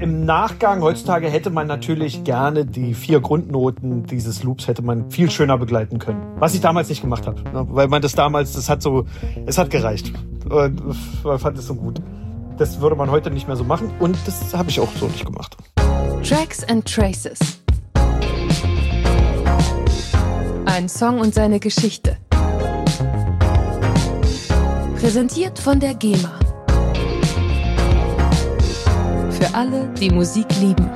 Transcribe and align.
Im 0.00 0.24
Nachgang 0.24 0.80
heutzutage 0.80 1.28
hätte 1.28 1.50
man 1.50 1.66
natürlich 1.66 2.24
gerne 2.24 2.64
die 2.64 2.94
vier 2.94 3.20
Grundnoten 3.20 4.04
dieses 4.04 4.42
Loops 4.42 4.66
hätte 4.66 4.80
man 4.80 5.10
viel 5.10 5.30
schöner 5.30 5.58
begleiten 5.58 5.98
können. 5.98 6.22
Was 6.38 6.54
ich 6.54 6.62
damals 6.62 6.88
nicht 6.88 7.02
gemacht 7.02 7.26
habe. 7.26 7.42
Ne? 7.42 7.66
Weil 7.68 7.88
man 7.88 8.00
das 8.00 8.14
damals, 8.14 8.54
das 8.54 8.70
hat 8.70 8.80
so, 8.80 9.04
es 9.44 9.58
hat 9.58 9.68
gereicht. 9.68 10.10
Und 10.48 10.82
man 11.22 11.38
fand 11.38 11.58
es 11.58 11.66
so 11.66 11.74
gut. 11.74 12.00
Das 12.56 12.80
würde 12.80 12.96
man 12.96 13.10
heute 13.10 13.30
nicht 13.30 13.46
mehr 13.46 13.56
so 13.56 13.64
machen 13.64 13.90
und 14.00 14.16
das 14.26 14.54
habe 14.54 14.70
ich 14.70 14.80
auch 14.80 14.90
so 14.98 15.06
nicht 15.06 15.26
gemacht. 15.26 15.56
Tracks 16.22 16.64
and 16.64 16.86
Traces. 16.86 17.38
Ein 20.64 20.88
Song 20.88 21.20
und 21.20 21.34
seine 21.34 21.60
Geschichte. 21.60 22.16
Präsentiert 24.98 25.58
von 25.58 25.78
der 25.78 25.92
GEMA. 25.92 26.39
Für 29.40 29.54
alle, 29.54 29.88
die 29.98 30.10
Musik 30.10 30.44
lieben. 30.60 30.86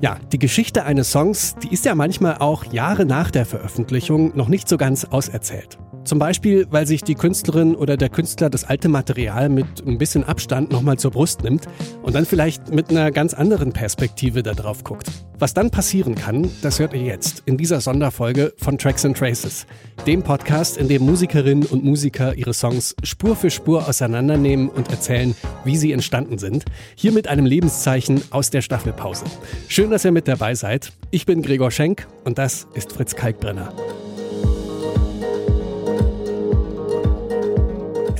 Ja, 0.00 0.16
die 0.30 0.38
Geschichte 0.38 0.84
eines 0.84 1.10
Songs, 1.10 1.56
die 1.60 1.72
ist 1.72 1.84
ja 1.84 1.96
manchmal 1.96 2.36
auch 2.38 2.64
Jahre 2.72 3.04
nach 3.04 3.32
der 3.32 3.44
Veröffentlichung 3.44 4.36
noch 4.36 4.46
nicht 4.46 4.68
so 4.68 4.76
ganz 4.76 5.04
auserzählt. 5.04 5.78
Zum 6.04 6.20
Beispiel, 6.20 6.68
weil 6.70 6.86
sich 6.86 7.02
die 7.02 7.16
Künstlerin 7.16 7.74
oder 7.74 7.96
der 7.96 8.08
Künstler 8.08 8.50
das 8.50 8.62
alte 8.62 8.88
Material 8.88 9.48
mit 9.48 9.66
ein 9.84 9.98
bisschen 9.98 10.22
Abstand 10.22 10.70
nochmal 10.70 10.96
zur 10.98 11.10
Brust 11.10 11.42
nimmt 11.42 11.66
und 12.02 12.14
dann 12.14 12.24
vielleicht 12.24 12.72
mit 12.72 12.90
einer 12.90 13.10
ganz 13.10 13.34
anderen 13.34 13.72
Perspektive 13.72 14.44
da 14.44 14.52
drauf 14.52 14.84
guckt. 14.84 15.10
Was 15.42 15.54
dann 15.54 15.72
passieren 15.72 16.14
kann, 16.14 16.48
das 16.62 16.78
hört 16.78 16.94
ihr 16.94 17.02
jetzt 17.02 17.42
in 17.46 17.56
dieser 17.56 17.80
Sonderfolge 17.80 18.54
von 18.58 18.78
Tracks 18.78 19.04
and 19.04 19.18
Traces, 19.18 19.66
dem 20.06 20.22
Podcast, 20.22 20.76
in 20.76 20.86
dem 20.86 21.02
Musikerinnen 21.02 21.66
und 21.66 21.82
Musiker 21.82 22.36
ihre 22.36 22.54
Songs 22.54 22.94
Spur 23.02 23.34
für 23.34 23.50
Spur 23.50 23.88
auseinandernehmen 23.88 24.68
und 24.68 24.90
erzählen, 24.90 25.34
wie 25.64 25.76
sie 25.76 25.90
entstanden 25.90 26.38
sind. 26.38 26.64
Hier 26.94 27.10
mit 27.10 27.26
einem 27.26 27.44
Lebenszeichen 27.44 28.22
aus 28.30 28.50
der 28.50 28.62
Staffelpause. 28.62 29.24
Schön, 29.66 29.90
dass 29.90 30.04
ihr 30.04 30.12
mit 30.12 30.28
dabei 30.28 30.54
seid. 30.54 30.92
Ich 31.10 31.26
bin 31.26 31.42
Gregor 31.42 31.72
Schenk 31.72 32.06
und 32.22 32.38
das 32.38 32.68
ist 32.74 32.92
Fritz 32.92 33.16
Kalkbrenner. 33.16 33.74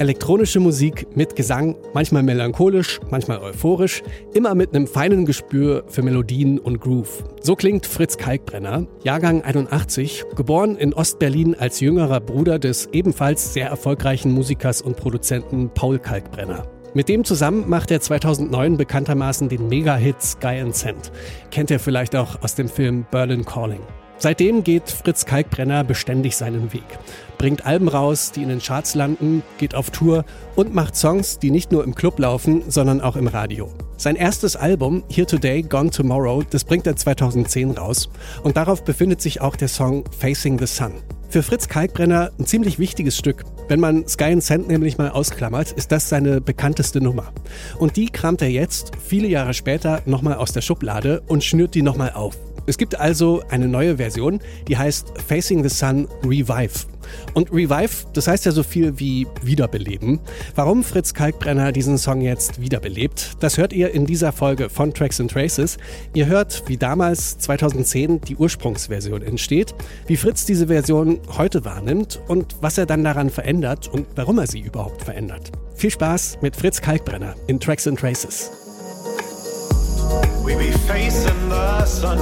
Elektronische 0.03 0.58
Musik 0.58 1.06
mit 1.14 1.36
Gesang, 1.36 1.77
manchmal 1.95 2.25
melancholisch, 2.25 2.98
manchmal 3.12 3.39
euphorisch, 3.39 4.03
immer 4.34 4.53
mit 4.56 4.75
einem 4.75 4.89
feinen 4.89 5.27
Gespür 5.27 5.84
für 5.86 6.03
Melodien 6.03 6.59
und 6.59 6.81
Groove. 6.81 7.22
So 7.41 7.55
klingt 7.55 7.86
Fritz 7.86 8.17
Kalkbrenner, 8.17 8.89
Jahrgang 9.05 9.42
81, 9.42 10.25
geboren 10.34 10.77
in 10.77 10.92
Ostberlin 10.92 11.55
als 11.55 11.78
jüngerer 11.78 12.19
Bruder 12.19 12.59
des 12.59 12.86
ebenfalls 12.86 13.55
sehr 13.55 13.69
erfolgreichen 13.69 14.33
Musikers 14.33 14.83
und 14.83 14.97
Produzenten 14.97 15.70
Paul 15.72 16.00
Kalkbrenner. 16.00 16.66
Mit 16.94 17.09
dem 17.09 17.22
zusammen 17.22 17.70
macht 17.70 17.92
er 17.92 18.00
2009 18.00 18.77
bekanntermaßen 18.77 19.48
den 19.48 19.69
Mega-Hit 19.69 20.20
Sky 20.20 20.59
and 20.62 20.75
Sand. 20.75 21.12
Kennt 21.53 21.70
ihr 21.70 21.78
vielleicht 21.78 22.16
auch 22.16 22.42
aus 22.42 22.56
dem 22.56 22.69
Film 22.69 23.06
Berlin 23.12 23.44
Calling. 23.44 23.83
Seitdem 24.23 24.62
geht 24.62 24.89
Fritz 24.89 25.27
Kalkbrenner 25.27 25.83
beständig 25.83 26.37
seinen 26.37 26.73
Weg. 26.73 26.84
Bringt 27.39 27.67
Alben 27.67 27.89
raus, 27.89 28.31
die 28.31 28.45
in 28.45 28.51
den 28.51 28.61
Charts 28.61 28.95
landen, 28.95 29.42
geht 29.59 29.75
auf 29.75 29.91
Tour 29.91 30.25
und 30.55 30.73
macht 30.73 30.95
Songs, 30.95 31.41
die 31.41 31.51
nicht 31.51 31.73
nur 31.73 31.83
im 31.83 31.97
Club 31.97 32.20
laufen, 32.20 32.62
sondern 32.69 33.00
auch 33.00 33.17
im 33.17 33.27
Radio. 33.27 33.69
Sein 33.97 34.15
erstes 34.15 34.55
Album, 34.55 35.03
Here 35.09 35.27
Today, 35.27 35.62
Gone 35.62 35.91
Tomorrow, 35.91 36.45
das 36.48 36.62
bringt 36.62 36.87
er 36.87 36.95
2010 36.95 37.73
raus. 37.73 38.11
Und 38.45 38.56
darauf 38.56 38.84
befindet 38.84 39.20
sich 39.20 39.41
auch 39.41 39.56
der 39.56 39.67
Song 39.67 40.05
Facing 40.17 40.56
the 40.56 40.67
Sun. 40.67 40.93
Für 41.28 41.43
Fritz 41.43 41.67
Kalkbrenner 41.67 42.31
ein 42.39 42.47
ziemlich 42.47 42.78
wichtiges 42.78 43.19
Stück. 43.19 43.43
Wenn 43.73 43.81
man 43.81 44.06
Sky 44.06 44.25
and 44.25 44.45
Sand 44.45 44.69
nämlich 44.69 44.98
mal 44.98 45.09
ausklammert, 45.09 45.73
ist 45.73 45.92
das 45.92 46.11
seine 46.11 46.42
bekannteste 46.42 47.01
Nummer. 47.01 47.33
Und 47.78 47.97
die 47.97 48.11
kramt 48.11 48.42
er 48.42 48.51
jetzt, 48.51 48.92
viele 49.03 49.27
Jahre 49.28 49.55
später, 49.55 50.03
nochmal 50.05 50.34
aus 50.34 50.53
der 50.53 50.61
Schublade 50.61 51.23
und 51.27 51.42
schnürt 51.42 51.75
die 51.75 51.81
nochmal 51.81 52.12
auf. 52.12 52.37
Es 52.66 52.77
gibt 52.77 53.00
also 53.00 53.43
eine 53.49 53.69
neue 53.69 53.97
Version, 53.97 54.41
die 54.69 54.77
heißt 54.77 55.15
Facing 55.27 55.62
the 55.62 55.71
Sun 55.71 56.06
Revive. 56.22 56.91
Und 57.34 57.52
Revive, 57.52 58.06
das 58.12 58.28
heißt 58.28 58.44
ja 58.44 58.52
so 58.52 58.62
viel 58.62 58.98
wie 58.98 59.26
wiederbeleben. 59.42 60.20
Warum 60.54 60.84
Fritz 60.84 61.14
Kalkbrenner 61.14 61.72
diesen 61.72 61.98
Song 61.98 62.20
jetzt 62.20 62.60
wiederbelebt, 62.60 63.32
das 63.40 63.58
hört 63.58 63.72
ihr 63.72 63.92
in 63.92 64.06
dieser 64.06 64.32
Folge 64.32 64.70
von 64.70 64.92
Tracks 64.94 65.20
and 65.20 65.30
Traces. 65.30 65.78
Ihr 66.14 66.26
hört, 66.26 66.64
wie 66.66 66.76
damals 66.76 67.38
2010 67.38 68.20
die 68.22 68.36
Ursprungsversion 68.36 69.22
entsteht, 69.22 69.74
wie 70.06 70.16
Fritz 70.16 70.44
diese 70.44 70.66
Version 70.66 71.20
heute 71.36 71.64
wahrnimmt 71.64 72.20
und 72.28 72.56
was 72.60 72.78
er 72.78 72.86
dann 72.86 73.04
daran 73.04 73.30
verändert 73.30 73.88
und 73.88 74.06
warum 74.14 74.38
er 74.38 74.46
sie 74.46 74.60
überhaupt 74.60 75.02
verändert. 75.02 75.52
Viel 75.74 75.90
Spaß 75.90 76.38
mit 76.42 76.56
Fritz 76.56 76.80
Kalkbrenner 76.80 77.34
in 77.46 77.58
Tracks 77.58 77.86
and 77.86 77.98
Traces. 77.98 78.50
We 80.44 80.56
be 80.56 80.72
facing 80.86 81.48
the 81.48 81.86
sun, 81.86 82.19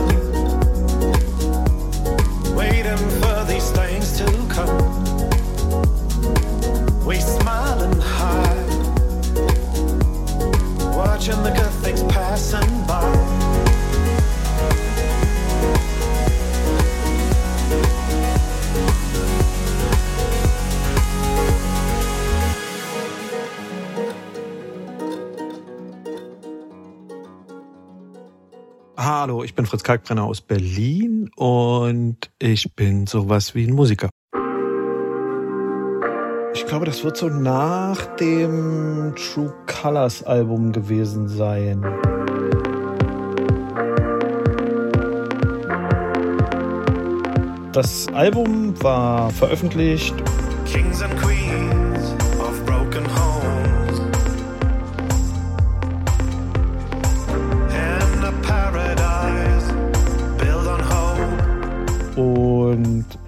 watching 11.30 11.42
the 11.42 11.50
good 11.50 11.72
things 11.82 12.02
passing 12.12 12.86
by. 12.86 13.00
Hallo, 28.97 29.44
ich 29.44 29.54
bin 29.54 29.66
Fritz 29.66 29.82
Kalkbrenner 29.82 30.24
aus 30.24 30.41
Berlin 30.41 31.30
und 31.36 32.30
ich 32.38 32.74
bin 32.74 33.06
sowas 33.06 33.54
wie 33.54 33.66
ein 33.66 33.74
Musiker. 33.74 34.10
Ich 36.70 36.72
glaube, 36.72 36.86
das 36.86 37.03
wird 37.03 37.16
so 37.16 37.28
nach 37.28 38.06
dem 38.14 39.12
True 39.16 39.53
Colors 39.66 40.22
Album 40.22 40.70
gewesen 40.70 41.26
sein. 41.26 41.84
Das 47.72 48.06
Album 48.14 48.80
war 48.84 49.30
veröffentlicht. 49.30 50.14
Kings 50.64 51.03
and 51.03 51.12
Queens 51.20 52.14
of 52.38 52.64
Broken 52.64 53.04
Homes. 53.16 53.98
In 57.75 58.25
a 58.25 58.32
paradise 58.47 59.75
built 60.38 60.69
on 60.69 60.80
hope. 60.88 62.20
Und 62.20 63.19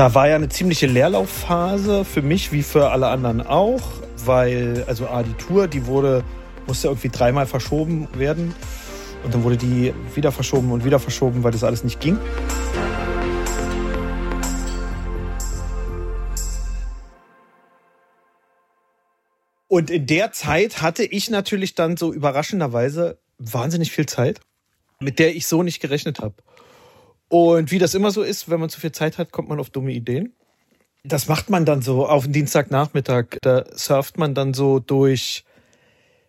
da 0.00 0.14
war 0.14 0.28
ja 0.28 0.36
eine 0.36 0.48
ziemliche 0.48 0.86
Leerlaufphase 0.86 2.06
für 2.06 2.22
mich 2.22 2.52
wie 2.52 2.62
für 2.62 2.90
alle 2.90 3.08
anderen 3.08 3.46
auch, 3.46 3.82
weil 4.24 4.82
also 4.86 5.06
A, 5.06 5.22
die 5.22 5.34
Tour, 5.34 5.68
die 5.68 5.84
wurde 5.84 6.24
musste 6.66 6.88
irgendwie 6.88 7.10
dreimal 7.10 7.44
verschoben 7.44 8.08
werden 8.14 8.54
und 9.24 9.34
dann 9.34 9.44
wurde 9.44 9.58
die 9.58 9.92
wieder 10.14 10.32
verschoben 10.32 10.72
und 10.72 10.86
wieder 10.86 11.00
verschoben, 11.00 11.44
weil 11.44 11.52
das 11.52 11.64
alles 11.64 11.84
nicht 11.84 12.00
ging. 12.00 12.18
Und 19.68 19.90
in 19.90 20.06
der 20.06 20.32
Zeit 20.32 20.80
hatte 20.80 21.04
ich 21.04 21.28
natürlich 21.28 21.74
dann 21.74 21.98
so 21.98 22.10
überraschenderweise 22.10 23.18
wahnsinnig 23.36 23.92
viel 23.92 24.06
Zeit, 24.06 24.40
mit 24.98 25.18
der 25.18 25.36
ich 25.36 25.46
so 25.46 25.62
nicht 25.62 25.80
gerechnet 25.80 26.20
habe. 26.20 26.36
Und 27.30 27.70
wie 27.70 27.78
das 27.78 27.94
immer 27.94 28.10
so 28.10 28.22
ist, 28.22 28.50
wenn 28.50 28.58
man 28.58 28.70
zu 28.70 28.80
viel 28.80 28.90
Zeit 28.90 29.16
hat, 29.16 29.30
kommt 29.30 29.48
man 29.48 29.60
auf 29.60 29.70
dumme 29.70 29.92
Ideen. 29.92 30.34
Das 31.04 31.28
macht 31.28 31.48
man 31.48 31.64
dann 31.64 31.80
so 31.80 32.06
auf 32.06 32.24
den 32.24 32.32
Dienstagnachmittag. 32.32 33.38
Da 33.40 33.64
surft 33.72 34.18
man 34.18 34.34
dann 34.34 34.52
so 34.52 34.80
durch 34.80 35.44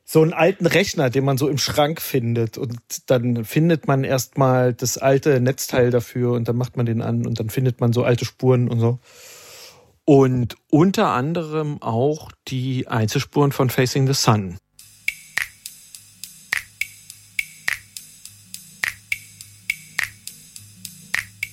so 0.05 0.21
einen 0.21 0.31
alten 0.31 0.67
Rechner, 0.67 1.09
den 1.09 1.25
man 1.25 1.39
so 1.39 1.49
im 1.49 1.57
Schrank 1.57 2.01
findet. 2.01 2.59
Und 2.59 2.77
dann 3.07 3.43
findet 3.45 3.87
man 3.87 4.03
erstmal 4.03 4.75
das 4.75 4.99
alte 4.99 5.41
Netzteil 5.41 5.89
dafür 5.89 6.33
und 6.33 6.47
dann 6.47 6.55
macht 6.55 6.77
man 6.77 6.85
den 6.85 7.01
an 7.01 7.25
und 7.25 7.39
dann 7.39 7.49
findet 7.49 7.81
man 7.81 7.93
so 7.93 8.03
alte 8.03 8.25
Spuren 8.25 8.69
und 8.69 8.79
so. 8.79 8.99
Und 10.05 10.55
unter 10.69 11.07
anderem 11.09 11.81
auch 11.81 12.31
die 12.47 12.87
Einzelspuren 12.87 13.51
von 13.51 13.71
Facing 13.71 14.05
the 14.05 14.13
Sun. 14.13 14.57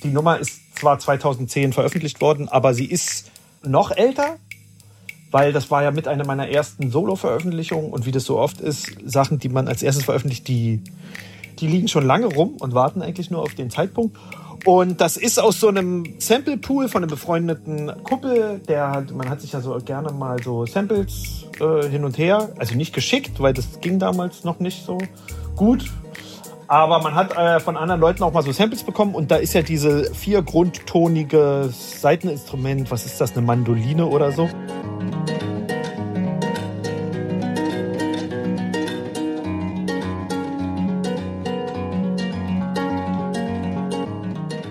Die 0.03 0.09
Nummer 0.09 0.39
ist 0.39 0.77
zwar 0.79 0.99
2010 0.99 1.73
veröffentlicht 1.73 2.21
worden, 2.21 2.49
aber 2.49 2.75
sie 2.75 2.87
ist 2.87 3.31
noch 3.63 3.91
älter, 3.91 4.37
weil 5.31 5.53
das 5.53 5.71
war 5.71 5.83
ja 5.83 5.91
mit 5.91 6.09
einer 6.09 6.25
meiner 6.25 6.49
ersten 6.49 6.91
Solo-Veröffentlichungen 6.91 7.91
und 7.91 8.07
wie 8.07 8.13
das 8.13 8.25
so 8.25 8.39
oft 8.39 8.61
ist, 8.61 8.93
Sachen, 9.05 9.39
die 9.39 9.49
man 9.49 9.69
als 9.69 9.83
erstes 9.83 10.05
veröffentlicht, 10.05 10.49
die 10.49 10.83
die 11.61 11.67
liegen 11.67 11.89
schon 11.89 12.07
lange 12.07 12.27
rum 12.27 12.57
und 12.61 12.75
warten 12.75 13.03
eigentlich 13.03 13.31
nur 13.31 13.43
auf 13.43 13.55
den 13.55 13.71
Zeitpunkt. 13.71 14.17
Und 14.65 15.01
das 15.01 15.17
ist 15.17 15.39
aus 15.39 15.61
so 15.61 15.69
einem 15.69 16.05
Sample-Pool 16.19 16.89
von 16.89 17.03
einem 17.03 17.11
befreundeten 17.11 17.93
Kuppel. 18.03 18.61
Der 18.69 18.91
hat, 18.91 19.15
man 19.15 19.29
hat 19.29 19.41
sich 19.41 19.53
ja 19.53 19.61
so 19.61 19.79
gerne 19.85 20.13
mal 20.13 20.43
so 20.43 20.67
Samples 20.67 21.47
äh, 21.61 21.89
hin 21.89 22.05
und 22.05 22.19
her, 22.19 22.51
also 22.59 22.75
nicht 22.75 22.93
geschickt, 22.93 23.41
weil 23.41 23.55
das 23.55 23.81
ging 23.81 23.99
damals 23.99 24.45
noch 24.45 24.59
nicht 24.59 24.85
so 24.85 24.99
gut. 25.55 25.85
Aber 26.71 27.01
man 27.01 27.15
hat 27.15 27.35
äh, 27.35 27.61
von 27.61 27.79
anderen 27.79 27.99
Leuten 27.99 28.23
auch 28.23 28.33
mal 28.35 28.43
so 28.43 28.53
Samples 28.53 28.83
bekommen 28.83 29.15
und 29.15 29.31
da 29.31 29.37
ist 29.37 29.55
ja 29.55 29.63
diese 29.63 30.13
vier 30.13 30.43
grundtonige 30.43 31.71
Seiteninstrument, 31.73 32.91
was 32.91 33.07
ist 33.07 33.19
das, 33.23 33.33
eine 33.33 33.41
Mandoline 33.41 34.05
oder 34.05 34.33
so? 34.33 34.51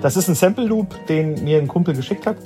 Das 0.03 0.15
ist 0.15 0.27
ein 0.29 0.35
Sample 0.35 0.65
Loop, 0.65 1.07
den 1.07 1.43
mir 1.43 1.57
ein 1.57 1.67
Kumpel 1.67 1.95
geschickt 1.95 2.27
hat. 2.27 2.37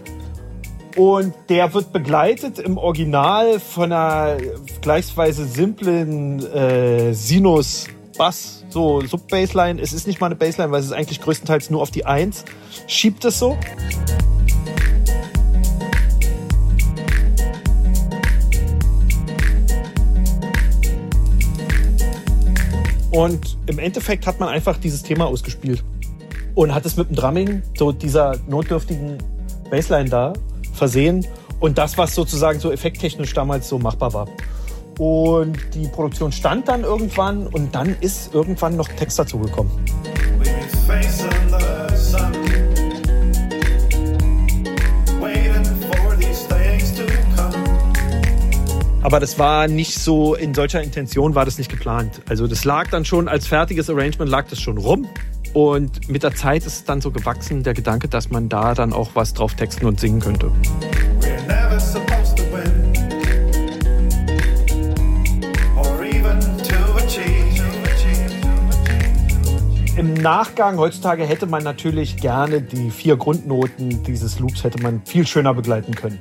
Und 0.95 1.33
der 1.49 1.73
wird 1.73 1.91
begleitet 1.91 2.57
im 2.57 2.77
Original 2.77 3.59
von 3.59 3.91
einer 3.91 4.37
gleichsweise 4.81 5.43
simplen 5.43 6.39
äh, 6.53 7.13
Sinus 7.13 7.87
Bass, 8.17 8.60
so 8.71 9.01
Sub-Bassline. 9.01 9.81
Es 9.81 9.93
ist 9.93 10.07
nicht 10.07 10.19
mal 10.19 10.27
eine 10.27 10.35
Bassline, 10.35 10.71
weil 10.71 10.79
es 10.79 10.87
ist 10.87 10.93
eigentlich 10.93 11.21
größtenteils 11.21 11.69
nur 11.69 11.81
auf 11.81 11.91
die 11.91 12.05
Eins. 12.05 12.45
Schiebt 12.87 13.25
es 13.25 13.39
so. 13.39 13.57
Und 23.11 23.57
im 23.67 23.77
Endeffekt 23.77 24.25
hat 24.25 24.39
man 24.39 24.47
einfach 24.47 24.77
dieses 24.77 25.03
Thema 25.03 25.25
ausgespielt 25.25 25.83
und 26.55 26.73
hat 26.73 26.85
es 26.85 26.95
mit 26.95 27.09
dem 27.09 27.15
Drumming, 27.17 27.61
so 27.77 27.91
dieser 27.91 28.37
notdürftigen 28.47 29.17
Bassline 29.69 30.09
da, 30.09 30.33
versehen. 30.73 31.27
Und 31.59 31.77
das, 31.77 31.97
was 31.97 32.15
sozusagen 32.15 32.59
so 32.59 32.71
effekttechnisch 32.71 33.33
damals 33.33 33.67
so 33.69 33.77
machbar 33.77 34.13
war. 34.13 34.27
Und 35.01 35.57
die 35.73 35.87
Produktion 35.87 36.31
stand 36.31 36.67
dann 36.67 36.83
irgendwann 36.83 37.47
und 37.47 37.73
dann 37.73 37.95
ist 38.01 38.35
irgendwann 38.35 38.75
noch 38.75 38.87
Text 38.87 39.17
dazu 39.17 39.39
gekommen. 39.39 39.71
Aber 49.01 49.19
das 49.19 49.39
war 49.39 49.67
nicht 49.67 49.95
so, 49.95 50.35
in 50.35 50.53
solcher 50.53 50.83
Intention 50.83 51.33
war 51.33 51.45
das 51.45 51.57
nicht 51.57 51.71
geplant. 51.71 52.21
Also 52.29 52.45
das 52.45 52.63
lag 52.63 52.91
dann 52.91 53.03
schon 53.03 53.27
als 53.27 53.47
fertiges 53.47 53.89
Arrangement, 53.89 54.29
lag 54.29 54.49
das 54.49 54.61
schon 54.61 54.77
rum. 54.77 55.07
Und 55.53 56.09
mit 56.09 56.21
der 56.21 56.35
Zeit 56.35 56.67
ist 56.67 56.87
dann 56.87 57.01
so 57.01 57.09
gewachsen, 57.09 57.63
der 57.63 57.73
Gedanke, 57.73 58.07
dass 58.07 58.29
man 58.29 58.49
da 58.49 58.75
dann 58.75 58.93
auch 58.93 59.09
was 59.15 59.33
drauf 59.33 59.55
texten 59.55 59.87
und 59.87 59.99
singen 59.99 60.19
könnte. 60.19 60.51
Nachgang 70.21 70.77
heutzutage 70.77 71.25
hätte 71.25 71.47
man 71.47 71.63
natürlich 71.63 72.17
gerne 72.17 72.61
die 72.61 72.91
vier 72.91 73.17
Grundnoten 73.17 74.03
dieses 74.03 74.39
Loops 74.39 74.63
hätte 74.63 74.81
man 74.81 75.03
viel 75.05 75.25
schöner 75.25 75.53
begleiten 75.53 75.95
können. 75.95 76.19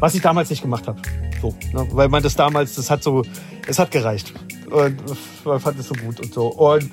Was 0.00 0.14
ich 0.14 0.22
damals 0.22 0.50
nicht 0.50 0.62
gemacht 0.62 0.88
habe. 0.88 1.00
So, 1.40 1.54
ne? 1.72 1.86
Weil 1.92 2.08
man 2.08 2.22
das 2.22 2.34
damals, 2.34 2.74
das 2.74 2.90
hat 2.90 3.02
so, 3.02 3.22
es 3.66 3.78
hat 3.78 3.90
gereicht. 3.90 4.34
Und 4.70 5.00
man 5.44 5.60
fand 5.60 5.78
es 5.78 5.88
so 5.88 5.94
gut 5.94 6.20
und 6.20 6.34
so. 6.34 6.48
Und 6.48 6.90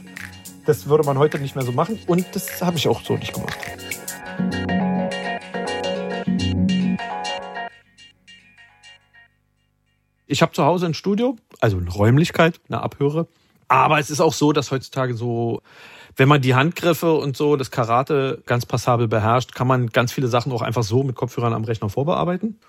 das 0.65 0.87
würde 0.87 1.03
man 1.05 1.17
heute 1.17 1.39
nicht 1.39 1.55
mehr 1.55 1.65
so 1.65 1.71
machen 1.71 1.97
und 2.07 2.25
das 2.33 2.61
habe 2.61 2.77
ich 2.77 2.87
auch 2.87 3.01
so 3.01 3.15
nicht 3.15 3.33
gemacht. 3.33 3.57
Ich 10.27 10.41
habe 10.41 10.51
zu 10.51 10.65
Hause 10.65 10.85
ein 10.87 10.93
Studio, 10.93 11.37
also 11.61 11.77
eine 11.77 11.89
Räumlichkeit, 11.89 12.59
eine 12.67 12.81
Abhöre. 12.81 13.27
Aber 13.69 13.97
es 13.99 14.09
ist 14.09 14.19
auch 14.19 14.33
so, 14.33 14.51
dass 14.51 14.71
heutzutage 14.71 15.13
so, 15.13 15.61
wenn 16.17 16.27
man 16.27 16.41
die 16.41 16.55
Handgriffe 16.55 17.13
und 17.13 17.37
so, 17.37 17.55
das 17.55 17.71
Karate 17.71 18.43
ganz 18.45 18.65
passabel 18.65 19.07
beherrscht, 19.07 19.55
kann 19.55 19.67
man 19.67 19.87
ganz 19.87 20.11
viele 20.11 20.27
Sachen 20.27 20.51
auch 20.51 20.61
einfach 20.61 20.83
so 20.83 21.03
mit 21.03 21.15
Kopfhörern 21.15 21.53
am 21.53 21.63
Rechner 21.63 21.89
vorbearbeiten. 21.89 22.59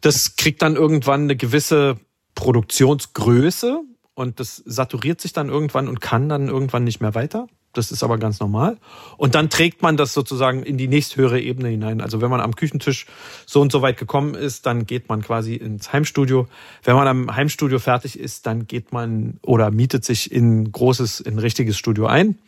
Das 0.00 0.36
kriegt 0.36 0.62
dann 0.62 0.76
irgendwann 0.76 1.24
eine 1.24 1.36
gewisse 1.36 1.96
Produktionsgröße, 2.34 3.82
und 4.20 4.38
das 4.38 4.56
saturiert 4.66 5.20
sich 5.20 5.32
dann 5.32 5.48
irgendwann 5.48 5.88
und 5.88 6.00
kann 6.00 6.28
dann 6.28 6.48
irgendwann 6.48 6.84
nicht 6.84 7.00
mehr 7.00 7.14
weiter. 7.14 7.46
Das 7.72 7.92
ist 7.92 8.02
aber 8.02 8.18
ganz 8.18 8.40
normal. 8.40 8.78
Und 9.16 9.36
dann 9.36 9.48
trägt 9.48 9.80
man 9.80 9.96
das 9.96 10.12
sozusagen 10.12 10.64
in 10.64 10.76
die 10.76 10.88
nächsthöhere 10.88 11.40
Ebene 11.40 11.68
hinein. 11.68 12.00
Also 12.00 12.20
wenn 12.20 12.30
man 12.30 12.40
am 12.40 12.56
Küchentisch 12.56 13.06
so 13.46 13.60
und 13.60 13.70
so 13.70 13.80
weit 13.80 13.96
gekommen 13.96 14.34
ist, 14.34 14.66
dann 14.66 14.86
geht 14.86 15.08
man 15.08 15.22
quasi 15.22 15.54
ins 15.54 15.92
Heimstudio. 15.92 16.48
Wenn 16.82 16.96
man 16.96 17.06
am 17.06 17.36
Heimstudio 17.36 17.78
fertig 17.78 18.18
ist, 18.18 18.46
dann 18.46 18.66
geht 18.66 18.92
man 18.92 19.38
oder 19.42 19.70
mietet 19.70 20.04
sich 20.04 20.32
in 20.32 20.72
großes, 20.72 21.20
in 21.20 21.38
richtiges 21.38 21.78
Studio 21.78 22.06
ein. 22.06 22.38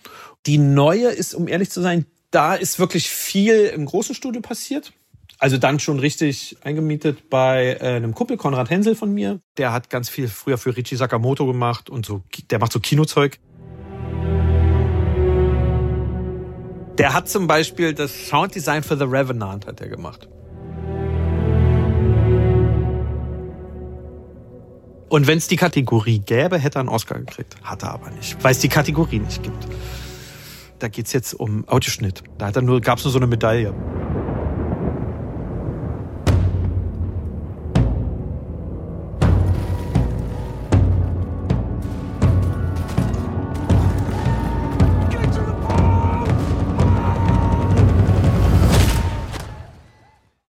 Die 0.47 0.59
neue 0.59 1.09
ist, 1.09 1.35
um 1.35 1.47
ehrlich 1.47 1.71
zu 1.71 1.81
sein, 1.81 2.07
da 2.33 2.55
ist 2.55 2.81
wirklich 2.81 3.09
viel 3.09 3.67
im 3.67 3.87
großen 3.87 4.15
Studio 4.17 4.41
passiert. 4.41 4.93
Also 5.39 5.59
dann 5.59 5.81
schon 5.81 5.99
richtig 5.99 6.57
eingemietet 6.63 7.29
bei 7.29 7.77
äh, 7.81 7.97
einem 7.97 8.15
Kumpel, 8.15 8.37
Konrad 8.37 8.71
Hensel 8.71 8.95
von 8.95 9.13
mir. 9.13 9.41
Der 9.57 9.73
hat 9.73 9.91
ganz 9.91 10.09
viel 10.09 10.29
früher 10.29 10.57
für 10.57 10.77
Richie 10.77 10.95
Sakamoto 10.95 11.47
gemacht 11.47 11.91
und 11.91 12.07
so, 12.07 12.23
der 12.51 12.61
macht 12.61 12.73
so 12.73 12.79
Kinozeug. 12.79 13.39
Der 16.99 17.15
hat 17.15 17.29
zum 17.29 17.47
Beispiel 17.47 17.94
das 17.94 18.29
Sounddesign 18.29 18.83
für 18.83 18.97
The 18.97 19.05
Revenant 19.05 19.67
hat 19.67 19.81
er 19.81 19.89
gemacht. 19.89 20.29
Und 25.09 25.27
wenn 25.27 25.39
es 25.39 25.47
die 25.47 25.56
Kategorie 25.56 26.21
gäbe, 26.21 26.59
hätte 26.59 26.79
er 26.79 26.81
einen 26.81 26.89
Oscar 26.89 27.19
gekriegt. 27.19 27.56
Hat 27.62 27.83
er 27.83 27.93
aber 27.93 28.11
nicht, 28.11 28.43
weil 28.43 28.53
es 28.53 28.61
die 28.61 28.69
Kategorie 28.69 29.19
nicht 29.19 29.43
gibt. 29.43 29.67
Da 30.79 30.89
geht's 30.89 31.12
jetzt 31.12 31.35
um 31.35 31.69
Audioschnitt. 31.69 32.23
Da 32.39 32.61
nur, 32.61 32.81
gab's 32.81 33.05
nur 33.05 33.12
so 33.12 33.19
eine 33.19 33.27
Medaille. 33.27 33.75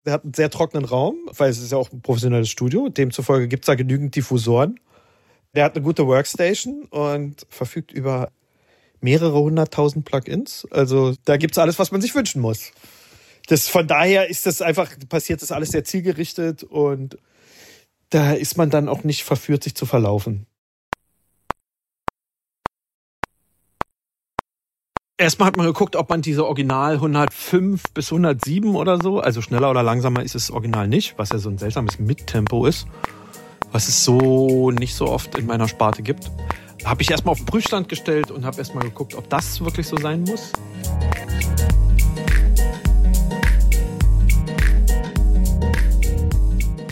Der 0.06 0.14
hat 0.14 0.24
einen 0.24 0.34
sehr 0.34 0.50
trockenen 0.50 0.86
Raum, 0.86 1.16
weil 1.36 1.50
es 1.50 1.60
ist 1.60 1.72
ja 1.72 1.78
auch 1.78 1.92
ein 1.92 2.02
professionelles 2.02 2.50
Studio. 2.50 2.90
Demzufolge 2.90 3.48
gibt 3.48 3.64
es 3.64 3.68
da 3.68 3.76
genügend 3.76 4.16
Diffusoren. 4.16 4.80
Der 5.56 5.64
hat 5.64 5.76
eine 5.76 5.84
gute 5.84 6.06
Workstation 6.06 6.84
und 6.86 7.46
verfügt 7.50 7.92
über 7.92 8.32
mehrere 9.02 9.40
hunderttausend 9.40 10.06
Plugins. 10.06 10.68
Also 10.72 11.16
da 11.26 11.38
gibt 11.38 11.54
es 11.54 11.58
alles, 11.58 11.80
was 11.80 11.92
man 11.92 12.02
sich 12.02 12.14
wünschen 12.14 12.42
muss. 12.42 12.72
Das, 13.48 13.68
von 13.68 13.88
daher 13.88 14.30
ist 14.30 14.46
das 14.46 14.62
einfach, 14.62 14.92
passiert 15.08 15.42
das 15.42 15.52
alles 15.52 15.70
sehr 15.70 15.84
zielgerichtet 15.84 16.64
und 16.64 17.18
da 18.10 18.34
ist 18.34 18.58
man 18.58 18.70
dann 18.70 18.90
auch 18.90 19.04
nicht 19.04 19.24
verführt, 19.24 19.64
sich 19.64 19.76
zu 19.76 19.86
verlaufen. 19.86 20.48
Erstmal 25.18 25.48
hat 25.48 25.56
man 25.56 25.66
geguckt, 25.66 25.96
ob 25.96 26.10
man 26.10 26.22
diese 26.22 26.46
Original 26.46 26.96
105 26.96 27.84
bis 27.94 28.12
107 28.12 28.76
oder 28.76 29.02
so, 29.02 29.22
also 29.22 29.42
schneller 29.42 29.72
oder 29.72 29.82
langsamer 29.82 30.22
ist 30.22 30.36
es 30.36 30.52
Original 30.52 30.90
nicht, 30.90 31.18
was 31.18 31.30
ja 31.30 31.38
so 31.38 31.50
ein 31.50 31.58
seltsames 31.58 32.00
Mittempo 32.00 32.66
ist, 32.66 32.86
was 33.72 33.88
es 33.88 34.04
so 34.04 34.72
nicht 34.72 34.94
so 34.94 35.08
oft 35.08 35.38
in 35.38 35.46
meiner 35.46 35.70
Sparte 35.70 36.04
gibt. 36.04 36.30
Habe 36.84 37.02
ich 37.02 37.10
erstmal 37.10 37.32
auf 37.32 37.38
den 37.38 37.46
Prüfstand 37.46 37.88
gestellt 37.88 38.30
und 38.30 38.44
habe 38.44 38.58
erstmal 38.58 38.84
geguckt, 38.84 39.16
ob 39.16 39.30
das 39.30 39.62
wirklich 39.62 39.88
so 39.88 39.96
sein 39.96 40.24
muss. 40.24 40.52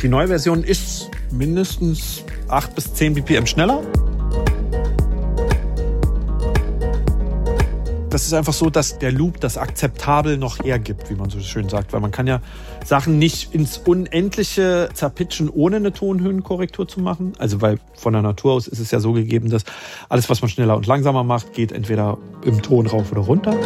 Die 0.01 0.07
neue 0.07 0.29
Version 0.29 0.63
ist 0.63 1.11
mindestens 1.29 2.23
8 2.47 2.73
bis 2.73 2.93
10 2.93 3.15
BPM 3.15 3.45
schneller. 3.45 3.83
Das 8.13 8.25
ist 8.25 8.33
einfach 8.33 8.53
so, 8.53 8.69
dass 8.69 8.99
der 8.99 9.11
Loop 9.11 9.39
das 9.41 9.57
akzeptabel 9.57 10.37
noch 10.37 10.63
hergibt, 10.63 11.09
wie 11.09 11.15
man 11.15 11.31
so 11.31 11.39
schön 11.39 11.67
sagt. 11.67 11.93
Weil 11.93 11.99
man 11.99 12.11
kann 12.11 12.27
ja 12.27 12.41
Sachen 12.85 13.17
nicht 13.17 13.55
ins 13.55 13.79
Unendliche 13.79 14.89
zerpitchen, 14.93 15.49
ohne 15.49 15.77
eine 15.77 15.93
Tonhöhenkorrektur 15.93 16.87
zu 16.87 17.01
machen. 17.01 17.33
Also 17.39 17.61
weil 17.61 17.79
von 17.95 18.13
der 18.13 18.21
Natur 18.21 18.53
aus 18.53 18.67
ist 18.67 18.77
es 18.77 18.91
ja 18.91 18.99
so 18.99 19.13
gegeben, 19.13 19.49
dass 19.49 19.63
alles, 20.09 20.29
was 20.29 20.41
man 20.43 20.49
schneller 20.49 20.77
und 20.77 20.85
langsamer 20.85 21.23
macht, 21.23 21.53
geht 21.53 21.71
entweder 21.71 22.19
im 22.45 22.61
Ton 22.61 22.85
rauf 22.85 23.11
oder 23.11 23.21
runter. 23.21 23.57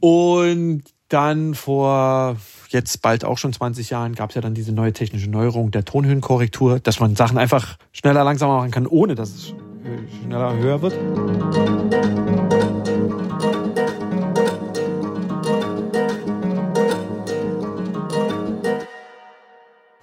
Und 0.00 0.82
Dann 1.08 1.54
vor 1.54 2.36
jetzt 2.74 3.00
bald 3.00 3.24
auch 3.24 3.38
schon 3.38 3.54
20 3.54 3.88
Jahren 3.88 4.14
gab 4.14 4.30
es 4.30 4.34
ja 4.34 4.42
dann 4.42 4.52
diese 4.52 4.72
neue 4.72 4.92
technische 4.92 5.30
Neuerung 5.30 5.70
der 5.70 5.86
Tonhöhenkorrektur, 5.86 6.80
dass 6.80 7.00
man 7.00 7.16
Sachen 7.16 7.38
einfach 7.38 7.78
schneller, 7.92 8.24
langsamer 8.24 8.58
machen 8.58 8.70
kann, 8.70 8.86
ohne 8.86 9.14
dass 9.14 9.30
es 9.30 9.54
schneller 10.22 10.54
höher 10.56 10.82
wird. 10.82 10.94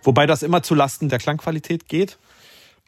Wobei 0.03 0.25
das 0.25 0.41
immer 0.41 0.63
zu 0.63 0.73
Lasten 0.73 1.09
der 1.09 1.19
Klangqualität 1.19 1.87
geht. 1.87 2.17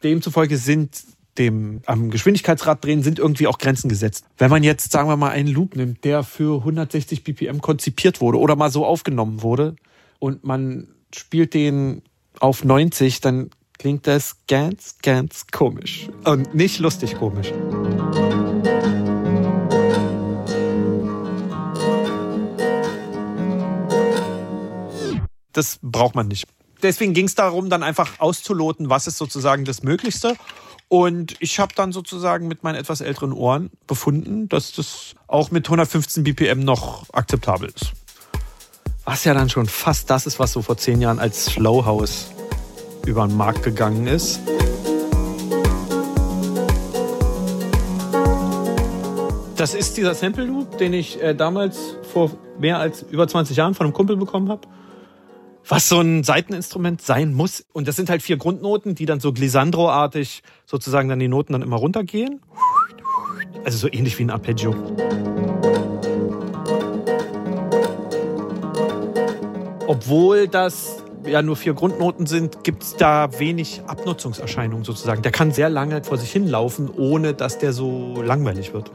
Demzufolge 0.02 0.58
sind 0.58 1.00
dem 1.38 1.80
am 1.86 2.10
Geschwindigkeitsrad 2.10 2.84
drehen 2.84 3.02
sind 3.02 3.18
irgendwie 3.18 3.46
auch 3.46 3.58
Grenzen 3.58 3.88
gesetzt. 3.88 4.24
Wenn 4.38 4.50
man 4.50 4.62
jetzt, 4.62 4.92
sagen 4.92 5.08
wir 5.08 5.16
mal, 5.16 5.30
einen 5.30 5.48
Loop 5.48 5.76
nimmt, 5.76 6.04
der 6.04 6.22
für 6.22 6.58
160 6.58 7.24
BPM 7.24 7.60
konzipiert 7.60 8.20
wurde 8.20 8.38
oder 8.38 8.56
mal 8.56 8.70
so 8.70 8.84
aufgenommen 8.86 9.42
wurde 9.42 9.76
und 10.18 10.44
man 10.44 10.88
spielt 11.14 11.54
den 11.54 12.02
auf 12.40 12.64
90, 12.64 13.20
dann 13.20 13.50
klingt 13.78 14.06
das 14.06 14.36
ganz, 14.48 14.96
ganz 15.02 15.46
komisch. 15.48 16.08
Und 16.24 16.54
nicht 16.54 16.78
lustig 16.78 17.16
komisch. 17.16 17.52
Das 25.52 25.78
braucht 25.82 26.14
man 26.16 26.28
nicht. 26.28 26.46
Deswegen 26.82 27.14
ging 27.14 27.26
es 27.26 27.34
darum, 27.34 27.70
dann 27.70 27.82
einfach 27.82 28.20
auszuloten, 28.20 28.90
was 28.90 29.06
ist 29.06 29.16
sozusagen 29.16 29.64
das 29.64 29.82
Möglichste. 29.82 30.36
Und 30.96 31.34
ich 31.40 31.58
habe 31.58 31.74
dann 31.74 31.90
sozusagen 31.90 32.46
mit 32.46 32.62
meinen 32.62 32.76
etwas 32.76 33.00
älteren 33.00 33.32
Ohren 33.32 33.72
befunden, 33.88 34.48
dass 34.48 34.70
das 34.70 35.16
auch 35.26 35.50
mit 35.50 35.66
115 35.66 36.22
BPM 36.22 36.60
noch 36.60 37.12
akzeptabel 37.12 37.68
ist. 37.74 37.94
Was 39.04 39.24
ja 39.24 39.34
dann 39.34 39.50
schon 39.50 39.66
fast 39.66 40.08
das 40.08 40.24
ist, 40.24 40.38
was 40.38 40.52
so 40.52 40.62
vor 40.62 40.76
zehn 40.76 41.00
Jahren 41.00 41.18
als 41.18 41.46
Slow 41.46 41.84
House 41.84 42.30
über 43.06 43.26
den 43.26 43.36
Markt 43.36 43.64
gegangen 43.64 44.06
ist. 44.06 44.38
Das 49.56 49.74
ist 49.74 49.96
dieser 49.96 50.14
Sample 50.14 50.44
Loop, 50.44 50.78
den 50.78 50.92
ich 50.92 51.20
äh, 51.20 51.34
damals 51.34 51.96
vor 52.12 52.30
mehr 52.60 52.78
als 52.78 53.02
über 53.02 53.26
20 53.26 53.56
Jahren 53.56 53.74
von 53.74 53.86
einem 53.86 53.94
Kumpel 53.94 54.16
bekommen 54.16 54.48
habe. 54.48 54.68
Was 55.66 55.88
so 55.88 55.98
ein 56.00 56.24
Seiteninstrument 56.24 57.00
sein 57.00 57.32
muss. 57.32 57.64
Und 57.72 57.88
das 57.88 57.96
sind 57.96 58.10
halt 58.10 58.22
vier 58.22 58.36
Grundnoten, 58.36 58.94
die 58.94 59.06
dann 59.06 59.20
so 59.20 59.32
Glissandro-artig 59.32 60.42
sozusagen 60.66 61.08
dann 61.08 61.18
die 61.18 61.28
Noten 61.28 61.54
dann 61.54 61.62
immer 61.62 61.76
runtergehen. 61.76 62.40
Also 63.64 63.78
so 63.78 63.88
ähnlich 63.90 64.18
wie 64.18 64.24
ein 64.24 64.30
Arpeggio. 64.30 64.74
Obwohl 69.86 70.48
das 70.48 71.02
ja 71.26 71.40
nur 71.40 71.56
vier 71.56 71.72
Grundnoten 71.72 72.26
sind, 72.26 72.62
gibt 72.64 72.82
es 72.82 72.96
da 72.96 73.38
wenig 73.38 73.82
Abnutzungserscheinungen 73.86 74.84
sozusagen. 74.84 75.22
Der 75.22 75.32
kann 75.32 75.52
sehr 75.52 75.70
lange 75.70 76.04
vor 76.04 76.18
sich 76.18 76.30
hinlaufen, 76.30 76.90
ohne 76.90 77.32
dass 77.32 77.58
der 77.58 77.72
so 77.72 78.20
langweilig 78.20 78.74
wird. 78.74 78.90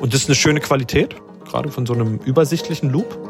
Und 0.00 0.14
das 0.14 0.22
ist 0.22 0.28
eine 0.28 0.36
schöne 0.36 0.60
Qualität, 0.60 1.16
gerade 1.48 1.70
von 1.70 1.84
so 1.84 1.94
einem 1.94 2.18
übersichtlichen 2.18 2.90
Loop. 2.90 3.29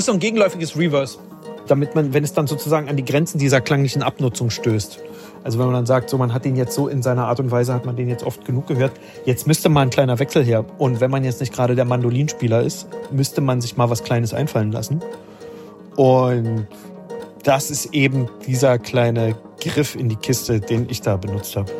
Das 0.00 0.04
ist 0.04 0.12
so 0.12 0.14
ein 0.14 0.20
gegenläufiges 0.20 0.78
Reverse, 0.78 1.18
damit 1.66 1.94
man, 1.94 2.14
wenn 2.14 2.24
es 2.24 2.32
dann 2.32 2.46
sozusagen 2.46 2.88
an 2.88 2.96
die 2.96 3.04
Grenzen 3.04 3.38
dieser 3.38 3.60
klanglichen 3.60 4.02
Abnutzung 4.02 4.48
stößt. 4.48 4.98
Also 5.44 5.58
wenn 5.58 5.66
man 5.66 5.74
dann 5.74 5.84
sagt, 5.84 6.08
so 6.08 6.16
man 6.16 6.32
hat 6.32 6.46
den 6.46 6.56
jetzt 6.56 6.74
so 6.74 6.88
in 6.88 7.02
seiner 7.02 7.26
Art 7.26 7.38
und 7.38 7.50
Weise, 7.50 7.74
hat 7.74 7.84
man 7.84 7.96
den 7.96 8.08
jetzt 8.08 8.24
oft 8.24 8.46
genug 8.46 8.66
gehört, 8.66 8.92
jetzt 9.26 9.46
müsste 9.46 9.68
mal 9.68 9.82
ein 9.82 9.90
kleiner 9.90 10.18
Wechsel 10.18 10.42
her. 10.42 10.64
Und 10.78 11.02
wenn 11.02 11.10
man 11.10 11.22
jetzt 11.22 11.40
nicht 11.40 11.52
gerade 11.52 11.74
der 11.74 11.84
Mandolinspieler 11.84 12.62
ist, 12.62 12.88
müsste 13.10 13.42
man 13.42 13.60
sich 13.60 13.76
mal 13.76 13.90
was 13.90 14.02
Kleines 14.02 14.32
einfallen 14.32 14.72
lassen. 14.72 15.02
Und 15.96 16.66
das 17.42 17.70
ist 17.70 17.92
eben 17.92 18.26
dieser 18.46 18.78
kleine 18.78 19.36
Griff 19.60 19.96
in 19.96 20.08
die 20.08 20.16
Kiste, 20.16 20.60
den 20.60 20.88
ich 20.88 21.02
da 21.02 21.18
benutzt 21.18 21.56
habe. 21.56 21.70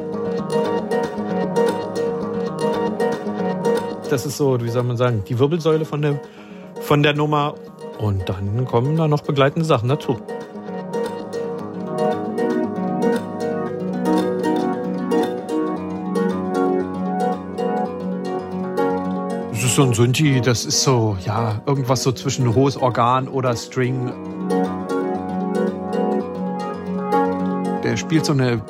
Das 4.11 4.27
ist 4.27 4.37
so, 4.37 4.63
wie 4.63 4.69
soll 4.69 4.83
man 4.83 4.99
sagen, 4.99 5.25
die 5.27 5.39
Wirbelsäule 5.39 5.87
von 5.87 6.03
der, 6.03 6.21
von 6.83 7.03
der 7.03 7.15
Nummer. 7.15 7.55
Und 8.01 8.29
dann 8.29 8.65
kommen 8.65 8.97
da 8.97 9.07
noch 9.07 9.23
begleitende 9.23 9.67
Sachen 9.67 9.89
dazu. 9.89 10.19
ist 19.71 19.77
so 19.77 19.85
ein 19.85 19.95
Synthi, 19.95 20.41
das 20.41 20.65
ist 20.65 20.83
so, 20.83 21.17
ja, 21.25 21.63
irgendwas 21.65 22.03
so 22.03 22.11
zwischen 22.11 22.57
hohes 22.57 22.77
Organ 22.77 23.29
oder 23.29 23.55
String. 23.55 24.13
Der 27.85 27.97
spielt 27.97 28.27
so 28.27 28.33
eine 28.33 28.61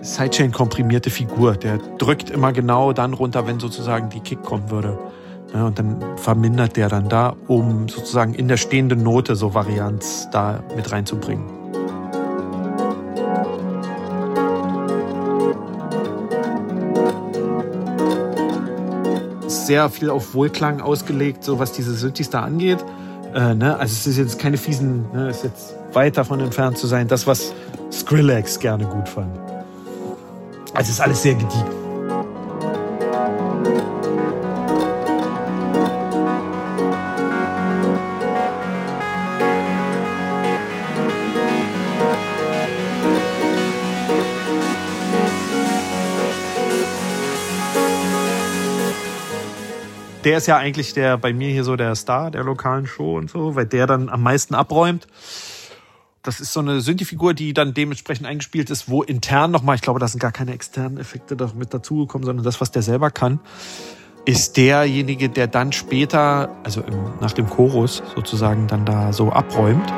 Sidechain-komprimierte 0.00 1.10
Figur. 1.10 1.56
Der 1.56 1.76
drückt 1.98 2.30
immer 2.30 2.54
genau 2.54 2.94
dann 2.94 3.12
runter, 3.12 3.46
wenn 3.46 3.60
sozusagen 3.60 4.08
die 4.08 4.20
Kick 4.20 4.42
kommen 4.42 4.70
würde. 4.70 4.98
Ja, 5.54 5.66
und 5.66 5.78
dann 5.78 5.96
vermindert 6.16 6.76
der 6.76 6.88
dann 6.88 7.08
da, 7.08 7.36
um 7.46 7.88
sozusagen 7.88 8.34
in 8.34 8.48
der 8.48 8.56
stehenden 8.56 9.04
Note 9.04 9.36
so 9.36 9.54
Varianz 9.54 10.28
da 10.32 10.62
mit 10.76 10.90
reinzubringen. 10.90 11.64
sehr 19.66 19.88
viel 19.88 20.10
auf 20.10 20.34
Wohlklang 20.34 20.80
ausgelegt, 20.80 21.42
so 21.42 21.58
was 21.58 21.72
diese 21.72 21.94
Synthes 21.94 22.30
da 22.30 22.42
angeht. 22.42 22.84
Äh, 23.34 23.54
ne? 23.54 23.76
Also 23.78 23.92
es 23.92 24.06
ist 24.06 24.18
jetzt 24.18 24.38
keine 24.38 24.58
fiesen, 24.58 25.06
ne? 25.12 25.30
ist 25.30 25.42
jetzt 25.42 25.74
weit 25.92 26.16
davon 26.16 26.40
entfernt 26.40 26.76
zu 26.76 26.86
sein, 26.86 27.08
das, 27.08 27.26
was 27.26 27.54
Skrillex 27.90 28.58
gerne 28.58 28.84
gut 28.84 29.08
fand. 29.08 29.38
Also 30.74 30.88
es 30.88 30.88
ist 30.90 31.00
alles 31.00 31.22
sehr 31.22 31.34
gediegen. 31.34 31.83
Der 50.24 50.38
ist 50.38 50.46
ja 50.46 50.56
eigentlich 50.56 50.94
der 50.94 51.18
bei 51.18 51.32
mir 51.32 51.50
hier 51.50 51.64
so 51.64 51.76
der 51.76 51.94
Star 51.94 52.30
der 52.30 52.44
lokalen 52.44 52.86
Show 52.86 53.16
und 53.16 53.30
so, 53.30 53.54
weil 53.54 53.66
der 53.66 53.86
dann 53.86 54.08
am 54.08 54.22
meisten 54.22 54.54
abräumt. 54.54 55.06
Das 56.22 56.40
ist 56.40 56.54
so 56.54 56.60
eine 56.60 56.80
Synthi-Figur, 56.80 57.34
die 57.34 57.52
dann 57.52 57.74
dementsprechend 57.74 58.26
eingespielt 58.26 58.70
ist, 58.70 58.88
wo 58.88 59.02
intern 59.02 59.50
nochmal, 59.50 59.76
ich 59.76 59.82
glaube, 59.82 60.00
da 60.00 60.08
sind 60.08 60.20
gar 60.20 60.32
keine 60.32 60.54
externen 60.54 60.96
Effekte 60.96 61.36
doch 61.36 61.54
mit 61.54 61.74
dazugekommen, 61.74 62.24
sondern 62.24 62.44
das, 62.44 62.62
was 62.62 62.70
der 62.70 62.80
selber 62.80 63.10
kann, 63.10 63.40
ist 64.24 64.56
derjenige, 64.56 65.28
der 65.28 65.48
dann 65.48 65.72
später, 65.72 66.48
also 66.64 66.80
im, 66.80 67.18
nach 67.20 67.32
dem 67.32 67.50
Chorus 67.50 68.02
sozusagen 68.14 68.66
dann 68.68 68.86
da 68.86 69.12
so 69.12 69.30
abräumt. 69.30 69.92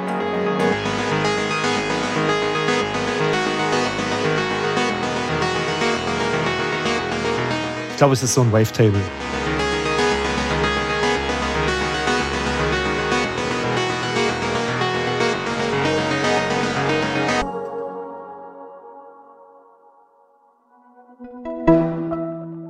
Ich 7.93 7.99
glaube, 7.99 8.15
es 8.15 8.25
ist 8.25 8.35
so 8.35 8.43
ein 8.43 8.53
Wavetable. 8.53 9.01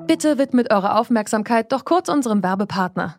Bitte 0.07 0.39
widmet 0.39 0.71
eure 0.73 0.99
Aufmerksamkeit 0.99 1.73
doch 1.73 1.85
kurz 1.85 2.09
unserem 2.09 2.43
Werbepartner. 2.43 3.17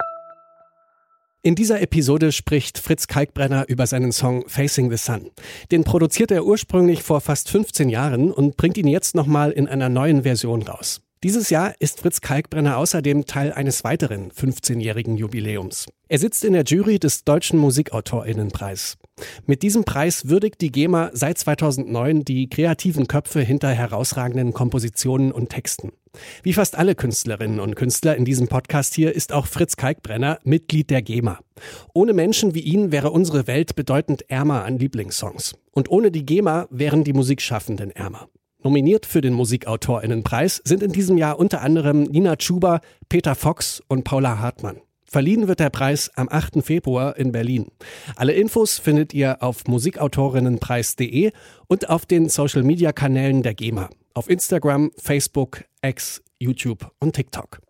In 1.43 1.55
dieser 1.55 1.81
Episode 1.81 2.31
spricht 2.31 2.77
Fritz 2.77 3.07
Kalkbrenner 3.07 3.65
über 3.67 3.87
seinen 3.87 4.11
Song 4.11 4.47
Facing 4.47 4.89
the 4.89 4.97
Sun. 4.97 5.31
Den 5.71 5.83
produziert 5.83 6.31
er 6.31 6.45
ursprünglich 6.45 7.03
vor 7.03 7.21
fast 7.21 7.49
15 7.49 7.89
Jahren 7.89 8.31
und 8.31 8.57
bringt 8.57 8.77
ihn 8.77 8.87
jetzt 8.87 9.15
nochmal 9.15 9.51
in 9.51 9.67
einer 9.67 9.89
neuen 9.89 10.23
Version 10.23 10.61
raus. 10.61 11.01
Dieses 11.23 11.49
Jahr 11.49 11.73
ist 11.79 12.01
Fritz 12.01 12.21
Kalkbrenner 12.21 12.77
außerdem 12.77 13.25
Teil 13.25 13.51
eines 13.51 13.83
weiteren 13.83 14.31
15-jährigen 14.31 15.17
Jubiläums. 15.17 15.87
Er 16.07 16.19
sitzt 16.19 16.45
in 16.45 16.53
der 16.53 16.63
Jury 16.63 16.99
des 16.99 17.23
Deutschen 17.23 17.59
Musikautorinnenpreis. 17.59 18.97
Mit 19.45 19.63
diesem 19.63 19.83
Preis 19.83 20.27
würdigt 20.29 20.61
die 20.61 20.71
GEMA 20.71 21.09
seit 21.13 21.37
2009 21.37 22.23
die 22.25 22.49
kreativen 22.49 23.07
Köpfe 23.07 23.41
hinter 23.41 23.69
herausragenden 23.69 24.53
Kompositionen 24.53 25.31
und 25.31 25.49
Texten. 25.49 25.91
Wie 26.43 26.53
fast 26.53 26.77
alle 26.77 26.95
Künstlerinnen 26.95 27.59
und 27.59 27.75
Künstler 27.75 28.15
in 28.15 28.25
diesem 28.25 28.47
Podcast 28.47 28.93
hier 28.93 29.13
ist 29.13 29.33
auch 29.33 29.45
Fritz 29.45 29.75
Kalkbrenner 29.75 30.39
Mitglied 30.43 30.89
der 30.89 31.01
GEMA. 31.01 31.39
Ohne 31.93 32.13
Menschen 32.13 32.55
wie 32.55 32.61
ihn 32.61 32.91
wäre 32.91 33.11
unsere 33.11 33.47
Welt 33.47 33.75
bedeutend 33.75 34.29
ärmer 34.29 34.65
an 34.65 34.79
Lieblingssongs. 34.79 35.55
Und 35.71 35.89
ohne 35.89 36.11
die 36.11 36.25
GEMA 36.25 36.67
wären 36.69 37.03
die 37.03 37.13
Musikschaffenden 37.13 37.91
ärmer. 37.91 38.29
Nominiert 38.63 39.05
für 39.05 39.21
den 39.21 39.33
Musikautorinnenpreis 39.33 40.61
sind 40.65 40.81
in 40.81 40.91
diesem 40.91 41.17
Jahr 41.17 41.39
unter 41.39 41.61
anderem 41.61 42.03
Nina 42.03 42.35
Chuba, 42.35 42.81
Peter 43.07 43.35
Fox 43.35 43.81
und 43.87 44.03
Paula 44.03 44.39
Hartmann. 44.39 44.81
Verliehen 45.09 45.47
wird 45.47 45.59
der 45.59 45.69
Preis 45.69 46.11
am 46.15 46.27
8. 46.29 46.63
Februar 46.63 47.17
in 47.17 47.31
Berlin. 47.31 47.67
Alle 48.15 48.33
Infos 48.33 48.77
findet 48.77 49.13
ihr 49.13 49.41
auf 49.41 49.65
musikautorinnenpreis.de 49.67 51.31
und 51.67 51.89
auf 51.89 52.05
den 52.05 52.27
Social 52.29 52.63
Media 52.63 52.91
Kanälen 52.91 53.41
der 53.41 53.53
GEMA. 53.53 53.89
Auf 54.13 54.29
Instagram, 54.29 54.91
Facebook, 54.97 55.63
X, 55.81 56.21
YouTube 56.39 56.91
und 56.99 57.15
TikTok. 57.15 57.66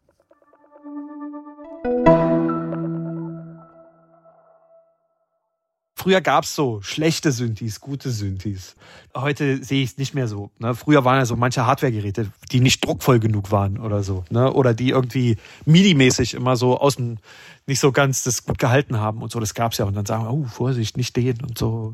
Früher 6.08 6.22
gab's 6.22 6.56
so 6.56 6.82
schlechte 6.82 7.34
Synthes, 7.34 7.82
gute 7.82 8.12
Synthes. 8.12 8.78
Heute 9.14 9.62
sehe 9.62 9.84
ich 9.84 9.90
es 9.90 9.98
nicht 9.98 10.14
mehr 10.14 10.30
so. 10.30 10.52
Ne? 10.58 10.74
Früher 10.74 11.04
waren 11.04 11.18
ja 11.18 11.26
so 11.26 11.36
manche 11.36 11.66
Hardware-Geräte, 11.66 12.32
die 12.50 12.62
nicht 12.62 12.86
druckvoll 12.86 13.20
genug 13.20 13.52
waren 13.52 13.78
oder 13.78 14.04
so. 14.04 14.24
Ne? 14.30 14.54
Oder 14.54 14.74
die 14.74 14.88
irgendwie 14.88 15.36
MIDI-mäßig 15.66 16.34
immer 16.34 16.56
so 16.56 16.80
außen 16.80 17.20
nicht 17.66 17.82
so 17.82 17.92
ganz 17.92 18.24
das 18.24 18.46
gut 18.46 18.58
gehalten 18.58 19.02
haben 19.02 19.22
und 19.22 19.34
so. 19.34 19.42
Das 19.42 19.54
gab's 19.54 19.80
ja. 19.80 19.86
Und 19.86 19.96
dann 19.96 20.06
sagen 20.06 20.24
wir, 20.24 20.32
oh, 20.32 20.46
Vorsicht, 20.46 20.96
nicht 20.96 21.14
den 21.18 21.42
und 21.42 21.58
so. 21.58 21.94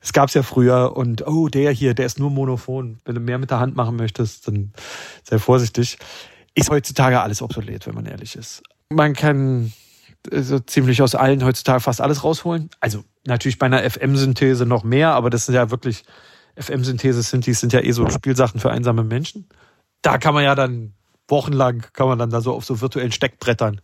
Das 0.00 0.12
gab's 0.12 0.34
ja 0.34 0.44
früher. 0.44 0.96
Und 0.96 1.26
oh, 1.26 1.48
der 1.48 1.72
hier, 1.72 1.94
der 1.94 2.06
ist 2.06 2.20
nur 2.20 2.30
monophon. 2.30 3.00
Wenn 3.04 3.16
du 3.16 3.20
mehr 3.20 3.38
mit 3.38 3.50
der 3.50 3.58
Hand 3.58 3.74
machen 3.74 3.96
möchtest, 3.96 4.46
dann 4.46 4.72
sei 5.24 5.40
vorsichtig. 5.40 5.98
Ist 6.54 6.70
heutzutage 6.70 7.20
alles 7.20 7.42
obsolet, 7.42 7.88
wenn 7.88 7.96
man 7.96 8.06
ehrlich 8.06 8.36
ist. 8.36 8.62
Man 8.90 9.14
kann 9.14 9.72
so 10.30 10.58
ziemlich 10.58 11.02
aus 11.02 11.14
allen 11.14 11.44
heutzutage 11.44 11.80
fast 11.80 12.00
alles 12.00 12.24
rausholen. 12.24 12.70
Also 12.80 13.04
natürlich 13.26 13.58
bei 13.58 13.66
einer 13.66 13.88
FM-Synthese 13.88 14.66
noch 14.66 14.84
mehr, 14.84 15.10
aber 15.10 15.30
das 15.30 15.46
sind 15.46 15.54
ja 15.54 15.70
wirklich, 15.70 16.04
FM-Synthese 16.56 17.22
sind, 17.22 17.46
die 17.46 17.54
sind 17.54 17.72
ja 17.72 17.80
eh 17.80 17.92
so 17.92 18.08
Spielsachen 18.10 18.60
für 18.60 18.70
einsame 18.70 19.04
Menschen. 19.04 19.48
Da 20.02 20.18
kann 20.18 20.34
man 20.34 20.44
ja 20.44 20.54
dann 20.54 20.94
wochenlang, 21.28 21.86
kann 21.92 22.08
man 22.08 22.18
dann 22.18 22.30
da 22.30 22.40
so 22.40 22.52
auf 22.52 22.64
so 22.64 22.80
virtuellen 22.80 23.12
Steckbrettern, 23.12 23.80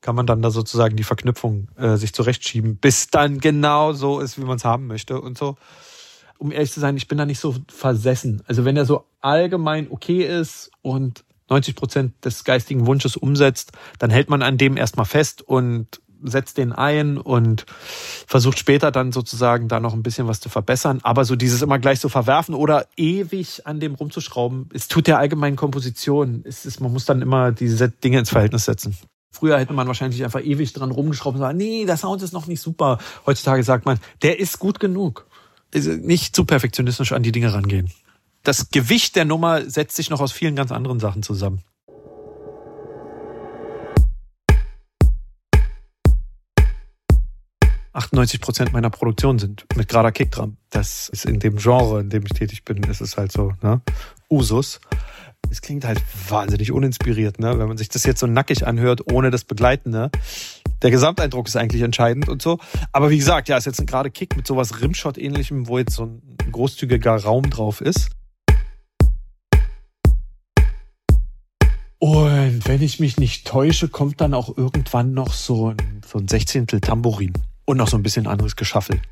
kann 0.00 0.16
man 0.16 0.26
dann 0.26 0.42
da 0.42 0.50
sozusagen 0.50 0.96
die 0.96 1.04
Verknüpfung 1.04 1.68
äh, 1.76 1.96
sich 1.96 2.12
zurechtschieben, 2.12 2.76
bis 2.76 3.08
dann 3.08 3.38
genau 3.38 3.92
so 3.92 4.20
ist, 4.20 4.38
wie 4.38 4.44
man 4.44 4.56
es 4.56 4.64
haben 4.64 4.86
möchte 4.86 5.20
und 5.20 5.38
so. 5.38 5.56
Um 6.38 6.52
ehrlich 6.52 6.72
zu 6.72 6.80
sein, 6.80 6.96
ich 6.96 7.06
bin 7.06 7.18
da 7.18 7.26
nicht 7.26 7.38
so 7.38 7.54
versessen. 7.68 8.42
Also 8.46 8.64
wenn 8.64 8.76
er 8.76 8.86
so 8.86 9.04
allgemein 9.20 9.88
okay 9.90 10.24
ist 10.24 10.70
und 10.80 11.24
90 11.50 11.76
Prozent 11.76 12.24
des 12.24 12.44
geistigen 12.44 12.86
Wunsches 12.86 13.16
umsetzt, 13.16 13.72
dann 13.98 14.10
hält 14.10 14.30
man 14.30 14.42
an 14.42 14.56
dem 14.56 14.76
erstmal 14.76 15.06
fest 15.06 15.42
und 15.42 16.00
setzt 16.22 16.58
den 16.58 16.72
ein 16.72 17.18
und 17.18 17.64
versucht 18.26 18.58
später 18.58 18.90
dann 18.90 19.12
sozusagen 19.12 19.68
da 19.68 19.80
noch 19.80 19.94
ein 19.94 20.02
bisschen 20.02 20.26
was 20.26 20.40
zu 20.40 20.48
verbessern. 20.48 21.00
Aber 21.02 21.24
so 21.24 21.36
dieses 21.36 21.62
immer 21.62 21.78
gleich 21.78 22.00
so 22.00 22.08
verwerfen 22.08 22.54
oder 22.54 22.86
ewig 22.96 23.66
an 23.66 23.80
dem 23.80 23.94
rumzuschrauben, 23.94 24.68
es 24.74 24.88
tut 24.88 25.06
der 25.06 25.18
allgemeinen 25.18 25.56
Komposition. 25.56 26.42
Es 26.44 26.66
ist, 26.66 26.80
man 26.80 26.92
muss 26.92 27.04
dann 27.04 27.22
immer 27.22 27.52
diese 27.52 27.88
Dinge 27.88 28.18
ins 28.18 28.30
Verhältnis 28.30 28.64
setzen. 28.64 28.96
Früher 29.32 29.58
hätte 29.58 29.72
man 29.72 29.86
wahrscheinlich 29.86 30.24
einfach 30.24 30.42
ewig 30.42 30.72
dran 30.72 30.90
rumgeschraubt 30.90 31.36
und 31.36 31.40
sagen, 31.40 31.56
nee, 31.56 31.84
der 31.86 31.96
Sound 31.96 32.20
ist 32.22 32.32
noch 32.32 32.46
nicht 32.46 32.60
super. 32.60 32.98
Heutzutage 33.26 33.62
sagt 33.62 33.86
man, 33.86 33.98
der 34.22 34.40
ist 34.40 34.58
gut 34.58 34.80
genug. 34.80 35.26
Nicht 35.72 36.34
zu 36.34 36.44
perfektionistisch 36.44 37.12
an 37.12 37.22
die 37.22 37.32
Dinge 37.32 37.54
rangehen 37.54 37.90
das 38.42 38.70
Gewicht 38.70 39.16
der 39.16 39.24
Nummer 39.24 39.68
setzt 39.68 39.96
sich 39.96 40.10
noch 40.10 40.20
aus 40.20 40.32
vielen 40.32 40.56
ganz 40.56 40.72
anderen 40.72 41.00
Sachen 41.00 41.22
zusammen. 41.22 41.62
...98 47.92 48.40
Prozent 48.40 48.72
meiner 48.72 48.88
Produktion 48.88 49.38
sind 49.38 49.66
mit 49.76 49.88
gerader 49.88 50.12
Kickdrum. 50.12 50.56
Das 50.70 51.08
ist 51.08 51.26
in 51.26 51.40
dem 51.40 51.56
Genre, 51.56 52.00
in 52.00 52.08
dem 52.08 52.22
ich 52.22 52.30
tätig 52.30 52.64
bin, 52.64 52.82
ist 52.84 53.00
es 53.00 53.16
halt 53.16 53.32
so, 53.32 53.52
ne? 53.62 53.82
Usus. 54.30 54.80
Es 55.50 55.60
klingt 55.60 55.84
halt 55.84 56.00
wahnsinnig 56.28 56.70
uninspiriert, 56.70 57.40
ne? 57.40 57.58
Wenn 57.58 57.66
man 57.66 57.76
sich 57.76 57.88
das 57.88 58.04
jetzt 58.04 58.20
so 58.20 58.26
nackig 58.26 58.66
anhört, 58.66 59.12
ohne 59.12 59.30
das 59.30 59.44
Begleitende. 59.44 60.10
Der 60.82 60.90
Gesamteindruck 60.92 61.48
ist 61.48 61.56
eigentlich 61.56 61.82
entscheidend 61.82 62.28
und 62.28 62.40
so. 62.40 62.58
Aber 62.92 63.10
wie 63.10 63.18
gesagt, 63.18 63.48
ja, 63.48 63.56
ist 63.56 63.66
jetzt 63.66 63.80
ein 63.80 63.86
gerade 63.86 64.10
Kick 64.10 64.36
mit 64.36 64.46
sowas 64.46 64.80
Rimshot-ähnlichem, 64.80 65.66
wo 65.66 65.78
jetzt 65.78 65.94
so 65.94 66.04
ein 66.04 66.22
großzügiger 66.52 67.16
Raum 67.16 67.50
drauf 67.50 67.80
ist. 67.80 68.10
Und 72.02 72.66
wenn 72.66 72.80
ich 72.80 72.98
mich 72.98 73.18
nicht 73.18 73.46
täusche, 73.46 73.88
kommt 73.88 74.22
dann 74.22 74.32
auch 74.32 74.56
irgendwann 74.56 75.12
noch 75.12 75.34
so 75.34 75.68
ein, 75.68 76.00
so 76.10 76.18
ein 76.18 76.28
Sechzehntel 76.28 76.80
Tambourin 76.80 77.34
und 77.66 77.76
noch 77.76 77.88
so 77.88 77.96
ein 77.98 78.02
bisschen 78.02 78.26
anderes 78.26 78.56
Geschaffel. 78.56 79.02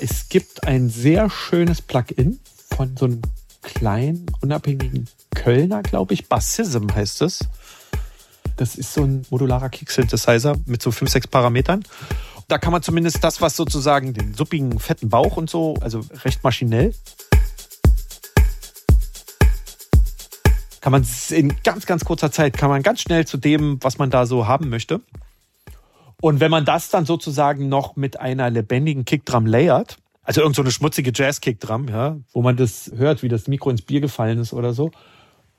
Es 0.00 0.30
gibt 0.30 0.66
ein 0.66 0.88
sehr 0.88 1.28
schönes 1.28 1.82
Plugin 1.82 2.40
von 2.74 2.96
so 2.96 3.04
einem 3.04 3.20
kleinen, 3.60 4.24
unabhängigen 4.40 5.10
Kölner, 5.34 5.82
glaube 5.82 6.14
ich. 6.14 6.30
Bassism 6.30 6.88
heißt 6.94 7.20
es. 7.20 7.40
Das 8.56 8.76
ist 8.76 8.94
so 8.94 9.02
ein 9.02 9.26
modularer 9.28 9.68
Kick-Synthesizer 9.68 10.56
mit 10.64 10.80
so 10.80 10.90
fünf, 10.90 11.10
sechs 11.10 11.26
Parametern. 11.26 11.84
Da 12.52 12.58
kann 12.58 12.72
man 12.72 12.82
zumindest 12.82 13.24
das, 13.24 13.40
was 13.40 13.56
sozusagen 13.56 14.12
den 14.12 14.34
suppigen, 14.34 14.78
fetten 14.78 15.08
Bauch 15.08 15.38
und 15.38 15.48
so, 15.48 15.72
also 15.80 16.00
recht 16.22 16.44
maschinell, 16.44 16.94
kann 20.82 20.92
man 20.92 21.02
in 21.30 21.56
ganz, 21.64 21.86
ganz 21.86 22.04
kurzer 22.04 22.30
Zeit, 22.30 22.58
kann 22.58 22.68
man 22.68 22.82
ganz 22.82 23.00
schnell 23.00 23.26
zu 23.26 23.38
dem, 23.38 23.78
was 23.80 23.96
man 23.96 24.10
da 24.10 24.26
so 24.26 24.48
haben 24.48 24.68
möchte. 24.68 25.00
Und 26.20 26.40
wenn 26.40 26.50
man 26.50 26.66
das 26.66 26.90
dann 26.90 27.06
sozusagen 27.06 27.70
noch 27.70 27.96
mit 27.96 28.20
einer 28.20 28.50
lebendigen 28.50 29.06
Kickdrum 29.06 29.46
layert, 29.46 29.96
also 30.22 30.42
irgend 30.42 30.54
so 30.54 30.60
eine 30.60 30.72
schmutzige 30.72 31.10
Jazz-Kickdrum, 31.14 31.88
ja, 31.88 32.18
wo 32.34 32.42
man 32.42 32.58
das 32.58 32.92
hört, 32.94 33.22
wie 33.22 33.28
das 33.28 33.48
Mikro 33.48 33.70
ins 33.70 33.80
Bier 33.80 34.02
gefallen 34.02 34.38
ist 34.38 34.52
oder 34.52 34.74
so, 34.74 34.90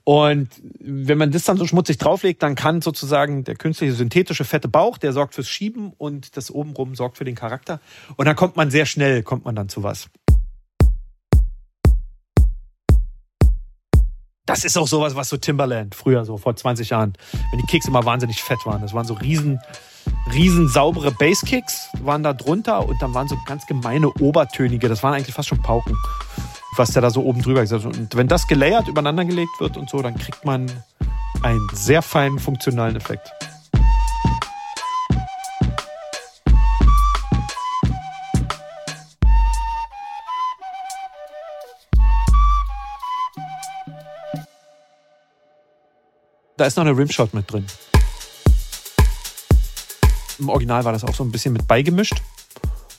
und 0.05 0.49
wenn 0.79 1.17
man 1.17 1.31
das 1.31 1.45
dann 1.45 1.57
so 1.57 1.65
schmutzig 1.65 1.97
drauflegt, 1.97 2.43
dann 2.43 2.55
kann 2.55 2.81
sozusagen 2.81 3.45
der 3.45 3.55
künstliche 3.55 3.93
synthetische 3.93 4.43
fette 4.43 4.67
Bauch, 4.67 4.97
der 4.97 5.13
sorgt 5.13 5.33
fürs 5.33 5.47
Schieben 5.47 5.93
und 5.97 6.35
das 6.35 6.51
obenrum 6.51 6.95
sorgt 6.95 7.17
für 7.17 7.23
den 7.23 7.35
Charakter. 7.35 7.79
Und 8.17 8.25
dann 8.25 8.35
kommt 8.35 8.57
man 8.57 8.69
sehr 8.69 8.85
schnell, 8.85 9.23
kommt 9.23 9.45
man 9.45 9.55
dann 9.55 9.69
zu 9.69 9.81
was. 9.81 10.09
Das 14.45 14.65
ist 14.65 14.77
auch 14.77 14.87
sowas, 14.87 15.15
was 15.15 15.29
so 15.29 15.37
Timberland 15.37 15.95
früher, 15.95 16.25
so 16.25 16.35
vor 16.35 16.53
20 16.53 16.89
Jahren, 16.89 17.13
wenn 17.51 17.61
die 17.61 17.65
Kicks 17.65 17.87
immer 17.87 18.03
wahnsinnig 18.03 18.43
fett 18.43 18.59
waren. 18.65 18.81
Das 18.81 18.93
waren 18.93 19.05
so 19.05 19.13
riesen, 19.13 19.61
riesen 20.33 20.67
saubere 20.67 21.11
Basskicks, 21.11 21.87
waren 22.01 22.23
da 22.23 22.33
drunter 22.33 22.85
und 22.85 23.01
dann 23.01 23.13
waren 23.13 23.29
so 23.29 23.37
ganz 23.45 23.65
gemeine 23.67 24.11
Obertönige. 24.11 24.89
Das 24.89 25.01
waren 25.01 25.13
eigentlich 25.13 25.33
fast 25.33 25.47
schon 25.47 25.61
Pauken 25.61 25.95
was 26.77 26.91
der 26.91 27.01
da 27.01 27.09
so 27.09 27.23
oben 27.23 27.41
drüber 27.41 27.61
gesagt 27.61 27.85
hat. 27.85 27.97
Und 27.97 28.15
wenn 28.15 28.27
das 28.27 28.47
gelayert 28.47 28.87
übereinander 28.87 29.25
gelegt 29.25 29.59
wird 29.59 29.77
und 29.77 29.89
so, 29.89 30.01
dann 30.01 30.15
kriegt 30.15 30.45
man 30.45 30.71
einen 31.41 31.67
sehr 31.73 32.01
feinen 32.01 32.39
funktionalen 32.39 32.95
Effekt. 32.95 33.31
Da 46.55 46.65
ist 46.65 46.77
noch 46.77 46.85
eine 46.85 46.95
Rimshot 46.95 47.33
mit 47.33 47.51
drin. 47.51 47.65
Im 50.39 50.49
Original 50.49 50.85
war 50.85 50.93
das 50.93 51.03
auch 51.03 51.13
so 51.13 51.23
ein 51.23 51.31
bisschen 51.31 51.51
mit 51.53 51.67
beigemischt. 51.67 52.21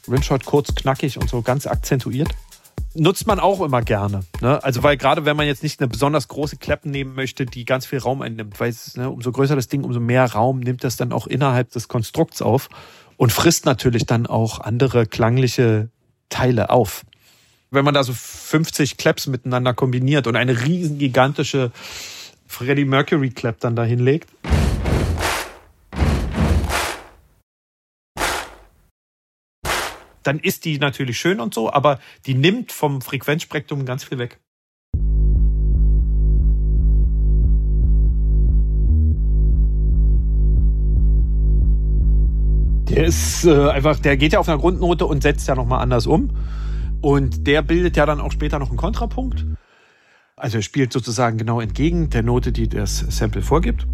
Rimshot 0.08 0.44
kurz, 0.44 0.74
knackig 0.74 1.18
und 1.18 1.30
so 1.30 1.40
ganz 1.40 1.66
akzentuiert 1.66 2.34
nutzt 2.94 3.26
man 3.26 3.40
auch 3.40 3.60
immer 3.60 3.82
gerne. 3.82 4.20
Ne? 4.40 4.62
Also 4.62 4.82
weil 4.82 4.96
gerade 4.96 5.24
wenn 5.24 5.36
man 5.36 5.46
jetzt 5.46 5.62
nicht 5.62 5.80
eine 5.80 5.88
besonders 5.88 6.28
große 6.28 6.56
Klappe 6.56 6.88
nehmen 6.88 7.14
möchte, 7.14 7.46
die 7.46 7.64
ganz 7.64 7.86
viel 7.86 7.98
Raum 7.98 8.22
einnimmt, 8.22 8.58
weil 8.60 8.70
es, 8.70 8.96
ne, 8.96 9.10
umso 9.10 9.32
größer 9.32 9.56
das 9.56 9.68
Ding, 9.68 9.84
umso 9.84 10.00
mehr 10.00 10.24
Raum 10.32 10.60
nimmt 10.60 10.84
das 10.84 10.96
dann 10.96 11.12
auch 11.12 11.26
innerhalb 11.26 11.70
des 11.70 11.88
Konstrukts 11.88 12.42
auf 12.42 12.68
und 13.16 13.32
frisst 13.32 13.66
natürlich 13.66 14.06
dann 14.06 14.26
auch 14.26 14.60
andere 14.60 15.06
klangliche 15.06 15.88
Teile 16.28 16.70
auf. 16.70 17.04
Wenn 17.70 17.84
man 17.84 17.94
da 17.94 18.04
so 18.04 18.12
50 18.12 18.96
Claps 18.96 19.26
miteinander 19.26 19.74
kombiniert 19.74 20.26
und 20.26 20.36
eine 20.36 20.64
riesen 20.64 20.98
gigantische 20.98 21.72
Freddie 22.46 22.84
Mercury 22.84 23.30
Clap 23.30 23.58
dann 23.60 23.74
da 23.74 23.82
hinlegt. 23.82 24.30
Dann 30.26 30.38
ist 30.40 30.64
die 30.64 30.78
natürlich 30.78 31.18
schön 31.18 31.40
und 31.40 31.54
so, 31.54 31.72
aber 31.72 32.00
die 32.26 32.34
nimmt 32.34 32.72
vom 32.72 33.00
Frequenzspektrum 33.00 33.84
ganz 33.84 34.04
viel 34.04 34.18
weg. 34.18 34.40
Der 42.88 43.06
ist 43.06 43.44
äh, 43.44 43.70
einfach, 43.70 43.98
der 43.98 44.16
geht 44.16 44.34
ja 44.34 44.38
auf 44.38 44.48
einer 44.48 44.58
Grundnote 44.58 45.06
und 45.06 45.22
setzt 45.22 45.48
ja 45.48 45.54
nochmal 45.54 45.80
anders 45.80 46.06
um. 46.06 46.30
Und 47.00 47.46
der 47.46 47.62
bildet 47.62 47.96
ja 47.96 48.06
dann 48.06 48.20
auch 48.20 48.32
später 48.32 48.58
noch 48.58 48.68
einen 48.68 48.76
Kontrapunkt. 48.76 49.44
Also 50.36 50.58
er 50.58 50.62
spielt 50.62 50.92
sozusagen 50.92 51.38
genau 51.38 51.60
entgegen 51.60 52.10
der 52.10 52.22
Note, 52.22 52.52
die 52.52 52.68
das 52.68 52.98
Sample 52.98 53.42
vorgibt. 53.42 53.86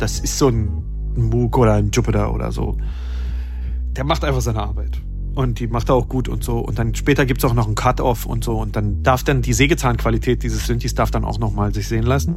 Das 0.00 0.18
ist 0.18 0.38
so 0.38 0.48
ein 0.48 0.82
Moog 1.14 1.58
oder 1.58 1.74
ein 1.74 1.90
Jupiter 1.92 2.32
oder 2.32 2.50
so. 2.52 2.78
Der 3.92 4.04
macht 4.04 4.24
einfach 4.24 4.40
seine 4.40 4.62
Arbeit. 4.62 5.00
Und 5.34 5.60
die 5.60 5.66
macht 5.66 5.90
er 5.90 5.94
auch 5.94 6.08
gut 6.08 6.26
und 6.26 6.42
so. 6.42 6.58
Und 6.58 6.78
dann 6.78 6.94
später 6.94 7.26
gibt's 7.26 7.44
auch 7.44 7.52
noch 7.52 7.66
einen 7.66 7.74
Cut-Off 7.74 8.24
und 8.24 8.42
so. 8.42 8.58
Und 8.58 8.76
dann 8.76 9.02
darf 9.02 9.22
dann 9.24 9.42
die 9.42 9.52
Sägezahnqualität 9.52 10.42
dieses 10.42 10.66
Synthes 10.66 10.94
darf 10.94 11.10
dann 11.10 11.24
auch 11.24 11.38
nochmal 11.38 11.74
sich 11.74 11.86
sehen 11.86 12.04
lassen. 12.04 12.34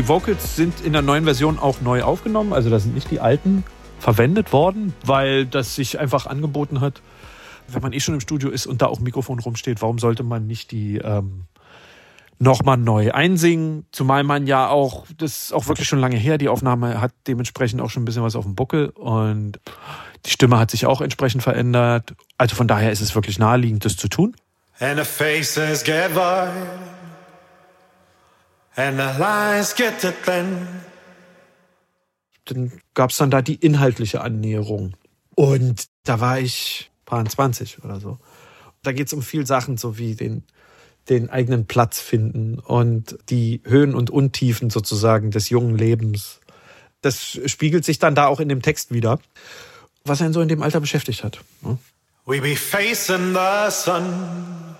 Die 0.00 0.08
Vocals 0.08 0.56
sind 0.56 0.80
in 0.80 0.94
der 0.94 1.02
neuen 1.02 1.24
Version 1.24 1.58
auch 1.58 1.82
neu 1.82 2.02
aufgenommen. 2.02 2.54
Also 2.54 2.70
da 2.70 2.78
sind 2.78 2.94
nicht 2.94 3.10
die 3.10 3.20
alten 3.20 3.64
verwendet 3.98 4.50
worden, 4.50 4.94
weil 5.04 5.44
das 5.44 5.74
sich 5.74 6.00
einfach 6.00 6.24
angeboten 6.24 6.80
hat. 6.80 7.02
Wenn 7.68 7.82
man 7.82 7.92
eh 7.92 8.00
schon 8.00 8.14
im 8.14 8.20
Studio 8.20 8.48
ist 8.48 8.64
und 8.64 8.80
da 8.80 8.86
auch 8.86 8.96
ein 8.96 9.02
Mikrofon 9.02 9.38
rumsteht, 9.40 9.82
warum 9.82 9.98
sollte 9.98 10.22
man 10.22 10.46
nicht 10.46 10.70
die 10.70 10.96
ähm, 10.96 11.44
nochmal 12.38 12.78
neu 12.78 13.12
einsingen? 13.12 13.84
Zumal 13.92 14.24
man 14.24 14.46
ja 14.46 14.70
auch, 14.70 15.04
das 15.18 15.36
ist 15.36 15.52
auch 15.52 15.68
wirklich 15.68 15.86
schon 15.86 15.98
lange 15.98 16.16
her, 16.16 16.38
die 16.38 16.48
Aufnahme 16.48 16.98
hat 16.98 17.12
dementsprechend 17.26 17.82
auch 17.82 17.90
schon 17.90 18.04
ein 18.04 18.06
bisschen 18.06 18.22
was 18.22 18.36
auf 18.36 18.46
dem 18.46 18.54
Buckel 18.54 18.88
und 18.88 19.60
die 20.24 20.30
Stimme 20.30 20.58
hat 20.58 20.70
sich 20.70 20.86
auch 20.86 21.02
entsprechend 21.02 21.42
verändert. 21.42 22.14
Also 22.38 22.56
von 22.56 22.66
daher 22.66 22.90
ist 22.90 23.02
es 23.02 23.14
wirklich 23.14 23.38
naheliegend, 23.38 23.84
das 23.84 23.98
zu 23.98 24.08
tun. 24.08 24.34
And 24.78 24.98
the 24.98 25.04
faces 25.04 25.84
get 25.84 26.14
wide. 26.14 26.99
And 28.80 28.98
the 28.98 29.76
get. 29.76 30.14
Dann 32.46 32.72
gab 32.94 33.10
es 33.10 33.18
dann 33.18 33.30
da 33.30 33.42
die 33.42 33.56
inhaltliche 33.56 34.22
Annäherung. 34.22 34.94
Und 35.34 35.84
da 36.04 36.20
war 36.20 36.40
ich 36.40 36.90
paar 37.04 37.22
20 37.22 37.84
oder 37.84 38.00
so. 38.00 38.18
Da 38.82 38.92
geht 38.92 39.08
es 39.08 39.12
um 39.12 39.20
viel 39.20 39.44
Sachen, 39.44 39.76
so 39.76 39.98
wie 39.98 40.14
den, 40.14 40.44
den 41.10 41.28
eigenen 41.28 41.66
Platz 41.66 42.00
finden 42.00 42.58
und 42.58 43.18
die 43.28 43.60
Höhen 43.66 43.94
und 43.94 44.08
Untiefen 44.08 44.70
sozusagen 44.70 45.30
des 45.30 45.50
jungen 45.50 45.76
Lebens. 45.76 46.40
Das 47.02 47.38
spiegelt 47.44 47.84
sich 47.84 47.98
dann 47.98 48.14
da 48.14 48.28
auch 48.28 48.40
in 48.40 48.48
dem 48.48 48.62
Text 48.62 48.94
wieder, 48.94 49.20
was 50.06 50.22
einen 50.22 50.32
so 50.32 50.40
in 50.40 50.48
dem 50.48 50.62
Alter 50.62 50.80
beschäftigt 50.80 51.22
hat. 51.22 51.40
Ne? 51.60 51.76
We 52.24 52.40
be 52.40 52.56
facing 52.56 53.34
the 53.34 53.70
sun 53.70 54.76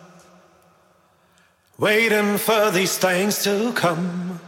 waiting 1.80 2.38
for 2.38 2.70
these 2.72 2.98
things 2.98 3.42
to 3.42 3.72
come. 3.74 4.38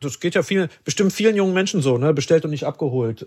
Das 0.00 0.20
geht 0.20 0.34
ja 0.34 0.42
vielen, 0.42 0.68
bestimmt 0.84 1.12
vielen 1.12 1.36
jungen 1.36 1.52
Menschen 1.52 1.82
so, 1.82 1.98
ne? 1.98 2.14
Bestellt 2.14 2.44
und 2.44 2.50
nicht 2.50 2.64
abgeholt. 2.64 3.26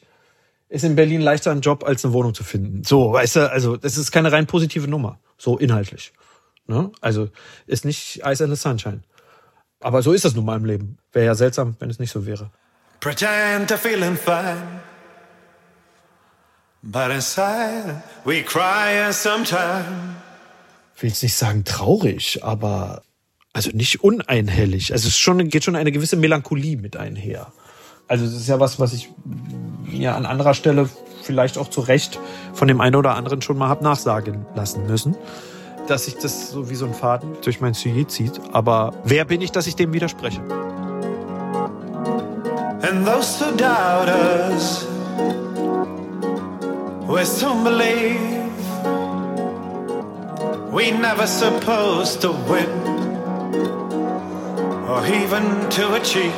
Ist 0.67 0.83
in 0.83 0.95
Berlin 0.95 1.21
leichter 1.21 1.51
ein 1.51 1.61
Job, 1.61 1.83
als 1.83 2.03
eine 2.03 2.13
Wohnung 2.13 2.33
zu 2.33 2.43
finden. 2.43 2.83
So, 2.83 3.13
weißt 3.13 3.35
du, 3.35 3.51
also 3.51 3.77
das 3.77 3.97
ist 3.97 4.11
keine 4.11 4.31
rein 4.31 4.47
positive 4.47 4.87
Nummer. 4.87 5.19
So 5.37 5.57
inhaltlich. 5.57 6.11
Ne? 6.67 6.91
Also 7.01 7.29
ist 7.67 7.85
nicht 7.85 8.21
Ice 8.25 8.43
and 8.43 8.53
the 8.53 8.59
Sunshine. 8.59 9.03
Aber 9.79 10.01
so 10.01 10.11
ist 10.13 10.25
das 10.25 10.33
nun 10.33 10.45
mal 10.45 10.57
im 10.57 10.65
Leben. 10.65 10.97
Wäre 11.11 11.27
ja 11.27 11.35
seltsam, 11.35 11.75
wenn 11.79 11.89
es 11.89 11.99
nicht 11.99 12.11
so 12.11 12.25
wäre. 12.25 12.49
Pretend 12.99 13.69
to 13.69 13.77
feeling 13.77 14.17
fine. 14.17 14.81
But 16.81 17.11
inside 17.11 18.01
we 18.25 18.41
cry 18.41 19.11
sometime 19.11 20.15
will 20.97 21.09
jetzt 21.09 21.23
nicht 21.23 21.35
sagen 21.35 21.63
traurig, 21.63 22.43
aber 22.43 23.03
also 23.53 23.69
nicht 23.71 24.03
uneinhellig. 24.03 24.91
Also 24.91 25.07
es 25.07 25.17
schon, 25.17 25.47
geht 25.49 25.63
schon 25.63 25.75
eine 25.75 25.91
gewisse 25.91 26.17
Melancholie 26.17 26.77
mit 26.77 26.97
einher. 26.97 27.53
Also 28.07 28.25
es 28.25 28.33
ist 28.33 28.47
ja 28.47 28.59
was, 28.59 28.79
was 28.79 28.93
ich 28.93 29.09
ja 29.91 30.15
an 30.15 30.25
anderer 30.25 30.53
Stelle 30.53 30.89
vielleicht 31.23 31.57
auch 31.57 31.69
zu 31.69 31.81
Recht 31.81 32.19
von 32.53 32.67
dem 32.67 32.81
einen 32.81 32.95
oder 32.95 33.15
anderen 33.15 33.41
schon 33.41 33.57
mal 33.57 33.69
hab 33.69 33.81
nachsagen 33.81 34.45
lassen 34.55 34.85
müssen, 34.87 35.15
dass 35.87 36.05
sich 36.05 36.15
das 36.15 36.51
so 36.51 36.69
wie 36.69 36.75
so 36.75 36.85
ein 36.85 36.93
Faden 36.93 37.29
durch 37.43 37.61
mein 37.61 37.73
Sujet 37.73 38.11
zieht. 38.11 38.39
Aber 38.51 38.93
wer 39.03 39.25
bin 39.25 39.41
ich, 39.41 39.51
dass 39.51 39.67
ich 39.67 39.75
dem 39.75 39.93
widerspreche? 39.93 40.41
And 42.81 43.05
those 43.05 43.39
who 43.39 43.55
doubt 43.57 44.07
us, 44.51 44.85
soon 47.25 47.63
believe 47.63 48.34
we 50.75 50.91
never 50.91 51.25
supposed 51.25 52.21
to 52.21 52.33
win 52.49 52.67
or 54.89 55.05
even 55.07 55.69
to 55.69 55.95
achieve. 55.95 56.33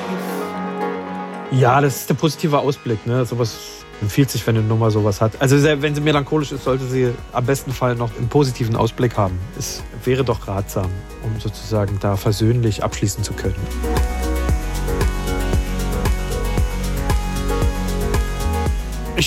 Ja, 1.52 1.82
das 1.82 2.02
ist 2.02 2.10
der 2.10 2.13
positive 2.13 2.60
Ausblick, 2.60 3.08
ne? 3.08 3.26
Sowas 3.26 3.58
empfiehlt 4.00 4.30
sich, 4.30 4.45
wenn 4.45 4.56
eine 4.56 4.67
Nummer 4.67 4.91
sowas 4.91 5.21
hat. 5.21 5.41
Also 5.41 5.63
wenn 5.63 5.95
sie 5.95 6.02
melancholisch 6.02 6.52
ist, 6.52 6.65
sollte 6.65 6.86
sie 6.86 7.10
am 7.34 7.45
besten 7.45 7.71
Fall 7.71 7.95
noch 7.95 8.15
einen 8.15 8.30
positiven 8.30 8.76
Ausblick 8.76 9.17
haben. 9.17 9.39
Es 9.58 9.82
wäre 10.04 10.23
doch 10.23 10.47
ratsam, 10.47 10.91
um 11.23 11.39
sozusagen 11.39 11.97
da 12.00 12.15
versöhnlich 12.15 12.84
abschließen 12.84 13.23
zu 13.23 13.34
können. 13.34 13.56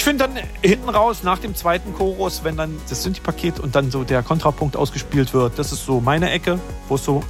Ich 0.01 0.05
finde 0.05 0.27
dann 0.27 0.43
hinten 0.63 0.89
raus, 0.89 1.25
nach 1.25 1.41
dem 1.41 1.55
zweiten 1.55 1.93
Chorus, 1.93 2.43
wenn 2.43 2.57
dann 2.57 2.75
das 2.89 3.03
Synthi-Paket 3.03 3.61
und 3.61 3.77
dann 3.77 3.91
so 3.91 4.03
der 4.03 4.23
Kontrapunkt 4.23 4.75
ausgespielt 4.75 5.35
wird, 5.35 5.59
das 5.59 5.73
ist 5.73 5.85
so 5.85 6.01
meine 6.01 6.31
Ecke, 6.31 6.59
wo 6.89 6.95
es 6.95 7.05
so, 7.05 7.23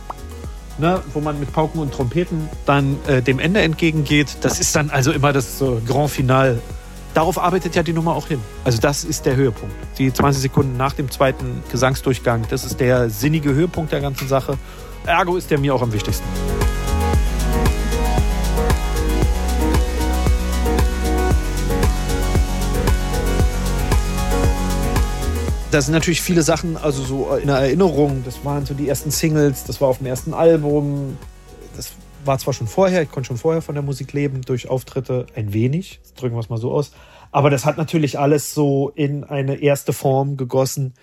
ne, 0.79 1.03
wo 1.13 1.19
man 1.19 1.41
mit 1.41 1.53
Pauken 1.53 1.81
und 1.81 1.93
Trompeten 1.93 2.49
dann 2.67 2.97
äh, 3.09 3.23
dem 3.23 3.41
Ende 3.41 3.61
entgegengeht. 3.63 4.37
Das 4.43 4.61
ist 4.61 4.77
dann 4.77 4.89
also 4.91 5.11
immer 5.11 5.33
das 5.33 5.59
so 5.59 5.83
Grand 5.85 6.13
Final. 6.13 6.63
Darauf 7.13 7.39
arbeitet 7.39 7.75
ja 7.75 7.83
die 7.83 7.93
Nummer 7.93 8.15
auch 8.15 8.29
hin. 8.29 8.41
Also 8.63 8.81
das 8.81 9.03
ist 9.03 9.27
der 9.27 9.35
Höhepunkt. 9.35 9.75
Die 9.99 10.13
20 10.13 10.41
Sekunden 10.41 10.77
nach 10.77 10.93
dem 10.93 11.11
zweiten 11.11 11.65
Gesangsdurchgang, 11.73 12.47
das 12.51 12.65
ist 12.65 12.79
der 12.79 13.11
sinnige 13.11 13.53
Höhepunkt 13.53 13.91
der 13.91 14.01
ganzen 14.01 14.29
Sache. 14.29 14.57
Ergo 15.07 15.37
ist 15.37 15.51
der 15.51 15.59
mir 15.59 15.75
auch 15.75 15.83
am 15.83 15.93
wichtigsten. 15.93 16.25
Da 25.71 25.81
sind 25.81 25.93
natürlich 25.95 26.21
viele 26.21 26.43
Sachen, 26.43 26.77
also 26.77 27.03
so 27.03 27.35
in 27.37 27.47
der 27.47 27.57
Erinnerung. 27.57 28.23
Das 28.25 28.45
waren 28.45 28.67
so 28.67 28.75
die 28.75 28.89
ersten 28.89 29.11
Singles, 29.11 29.65
das 29.65 29.81
war 29.81 29.89
auf 29.89 29.99
dem 29.99 30.07
ersten 30.07 30.35
Album. 30.35 31.17
Das 31.77 31.93
war 32.25 32.39
zwar 32.39 32.55
schon 32.55 32.67
vorher, 32.67 33.03
ich 33.03 33.11
konnte 33.11 33.29
schon 33.29 33.39
vorher 33.39 33.63
von 33.63 33.75
der 33.75 33.83
Musik 33.83 34.13
leben, 34.13 34.43
durch 34.43 34.69
Auftritte 34.69 35.27
ein 35.35 35.53
wenig, 35.53 36.01
drücken 36.17 36.35
wir 36.35 36.41
es 36.41 36.49
mal 36.49 36.59
so 36.59 36.73
aus. 36.73 36.93
Aber 37.33 37.51
das 37.51 37.65
hat 37.65 37.79
natürlich 37.79 38.19
alles 38.19 38.53
so 38.53 38.91
in 38.95 39.25
eine 39.25 39.57
erste 39.57 39.93
Form 39.93 40.37
gegossen, 40.37 40.95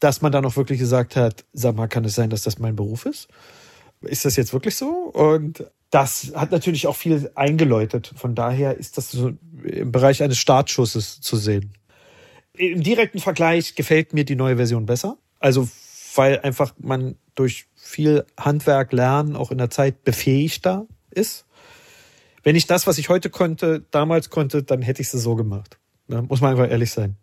dass 0.00 0.20
man 0.20 0.32
dann 0.32 0.44
auch 0.44 0.56
wirklich 0.56 0.80
gesagt 0.80 1.14
hat, 1.14 1.44
sag 1.52 1.76
mal, 1.76 1.86
kann 1.86 2.04
es 2.04 2.16
sein, 2.16 2.30
dass 2.30 2.42
das 2.42 2.58
mein 2.58 2.74
Beruf 2.74 3.06
ist? 3.06 3.28
Ist 4.00 4.24
das 4.24 4.34
jetzt 4.34 4.52
wirklich 4.52 4.74
so? 4.74 4.88
Und 4.88 5.64
das 5.90 6.32
hat 6.34 6.50
natürlich 6.50 6.88
auch 6.88 6.96
viel 6.96 7.30
eingeläutet. 7.36 8.12
Von 8.16 8.34
daher 8.34 8.76
ist 8.76 8.98
das 8.98 9.12
so 9.12 9.32
im 9.62 9.92
Bereich 9.92 10.22
eines 10.22 10.38
Startschusses 10.38 11.20
zu 11.20 11.36
sehen. 11.36 11.74
Im 12.56 12.82
direkten 12.82 13.18
Vergleich 13.18 13.74
gefällt 13.74 14.12
mir 14.12 14.24
die 14.24 14.36
neue 14.36 14.56
Version 14.56 14.86
besser. 14.86 15.16
Also, 15.40 15.68
weil 16.14 16.40
einfach 16.40 16.74
man 16.78 17.16
durch 17.34 17.66
viel 17.74 18.24
Handwerk 18.38 18.92
lernen 18.92 19.36
auch 19.36 19.50
in 19.50 19.58
der 19.58 19.70
Zeit 19.70 20.04
befähigter 20.04 20.86
ist. 21.10 21.46
Wenn 22.42 22.56
ich 22.56 22.66
das, 22.66 22.86
was 22.86 22.98
ich 22.98 23.08
heute 23.08 23.30
konnte, 23.30 23.84
damals 23.90 24.30
konnte, 24.30 24.62
dann 24.62 24.82
hätte 24.82 25.00
ich 25.00 25.12
es 25.12 25.22
so 25.22 25.36
gemacht. 25.36 25.78
Da 26.08 26.22
muss 26.22 26.40
man 26.40 26.52
einfach 26.52 26.70
ehrlich 26.70 26.90
sein. 26.90 27.16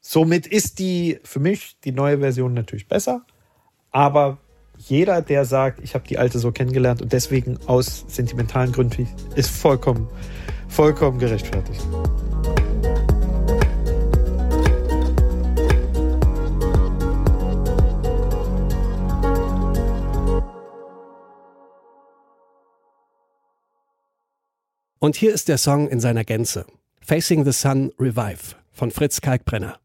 Somit 0.00 0.46
ist 0.46 0.78
die 0.78 1.18
für 1.24 1.40
mich 1.40 1.76
die 1.84 1.92
neue 1.92 2.18
Version 2.20 2.54
natürlich 2.54 2.86
besser. 2.88 3.26
Aber 3.90 4.38
jeder, 4.78 5.22
der 5.22 5.44
sagt, 5.44 5.80
ich 5.82 5.94
habe 5.94 6.06
die 6.06 6.18
alte 6.18 6.38
so 6.38 6.52
kennengelernt 6.52 7.02
und 7.02 7.12
deswegen 7.12 7.58
aus 7.66 8.04
sentimentalen 8.08 8.72
Gründen, 8.72 9.08
ist 9.34 9.50
vollkommen, 9.50 10.08
vollkommen 10.68 11.18
gerechtfertigt. 11.18 11.82
Und 24.98 25.14
hier 25.14 25.34
ist 25.34 25.48
der 25.48 25.58
Song 25.58 25.88
in 25.88 26.00
seiner 26.00 26.24
Gänze. 26.24 26.64
Facing 27.00 27.44
the 27.44 27.52
Sun 27.52 27.92
Revive 27.98 28.56
von 28.72 28.90
Fritz 28.90 29.20
Kalkbrenner. 29.20 29.78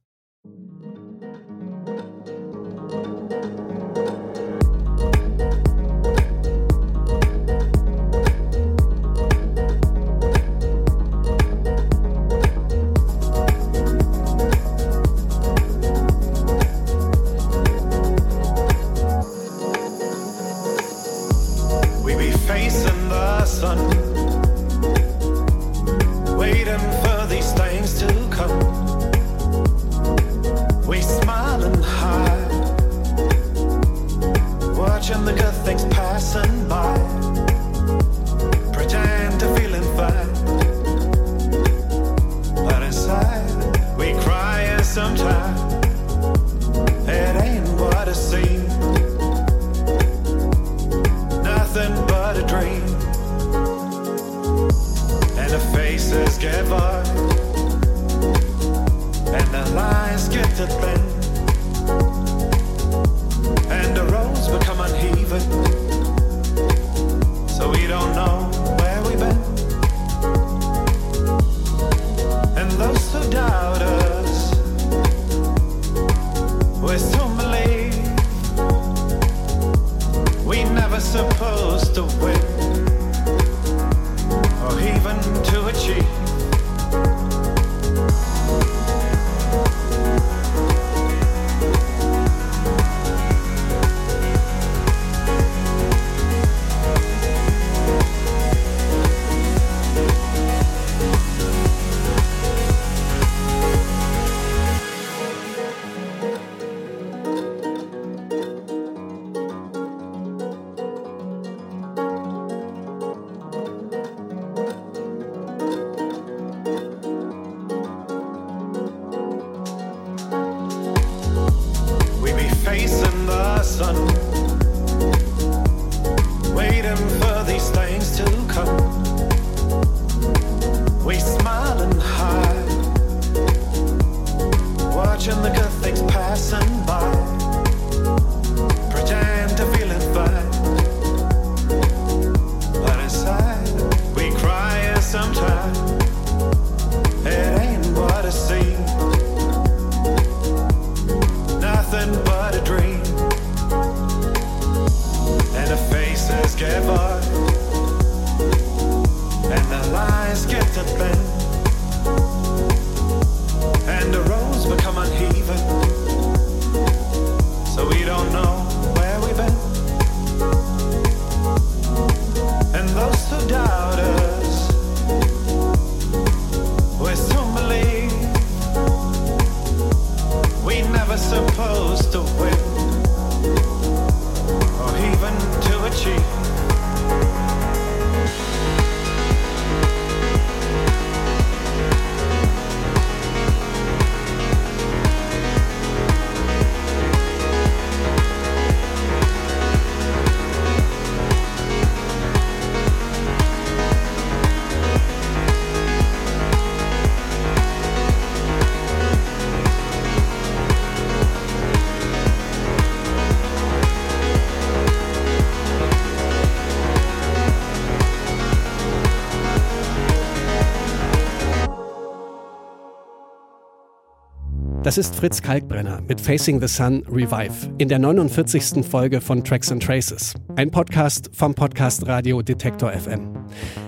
Das 224.92 224.98
ist 224.98 225.16
Fritz 225.16 225.42
Kalkbrenner 225.42 226.02
mit 226.06 226.20
Facing 226.20 226.60
the 226.60 226.68
Sun 226.68 227.06
Revive 227.10 227.74
in 227.78 227.88
der 227.88 227.98
49. 227.98 228.86
Folge 228.86 229.22
von 229.22 229.42
Tracks 229.42 229.72
and 229.72 229.82
Traces. 229.82 230.34
Ein 230.58 230.70
Podcast 230.70 231.30
vom 231.32 231.56
Podcast 231.56 232.06
Radio 232.08 232.42
Detektor 232.42 232.92
FM. 232.92 233.41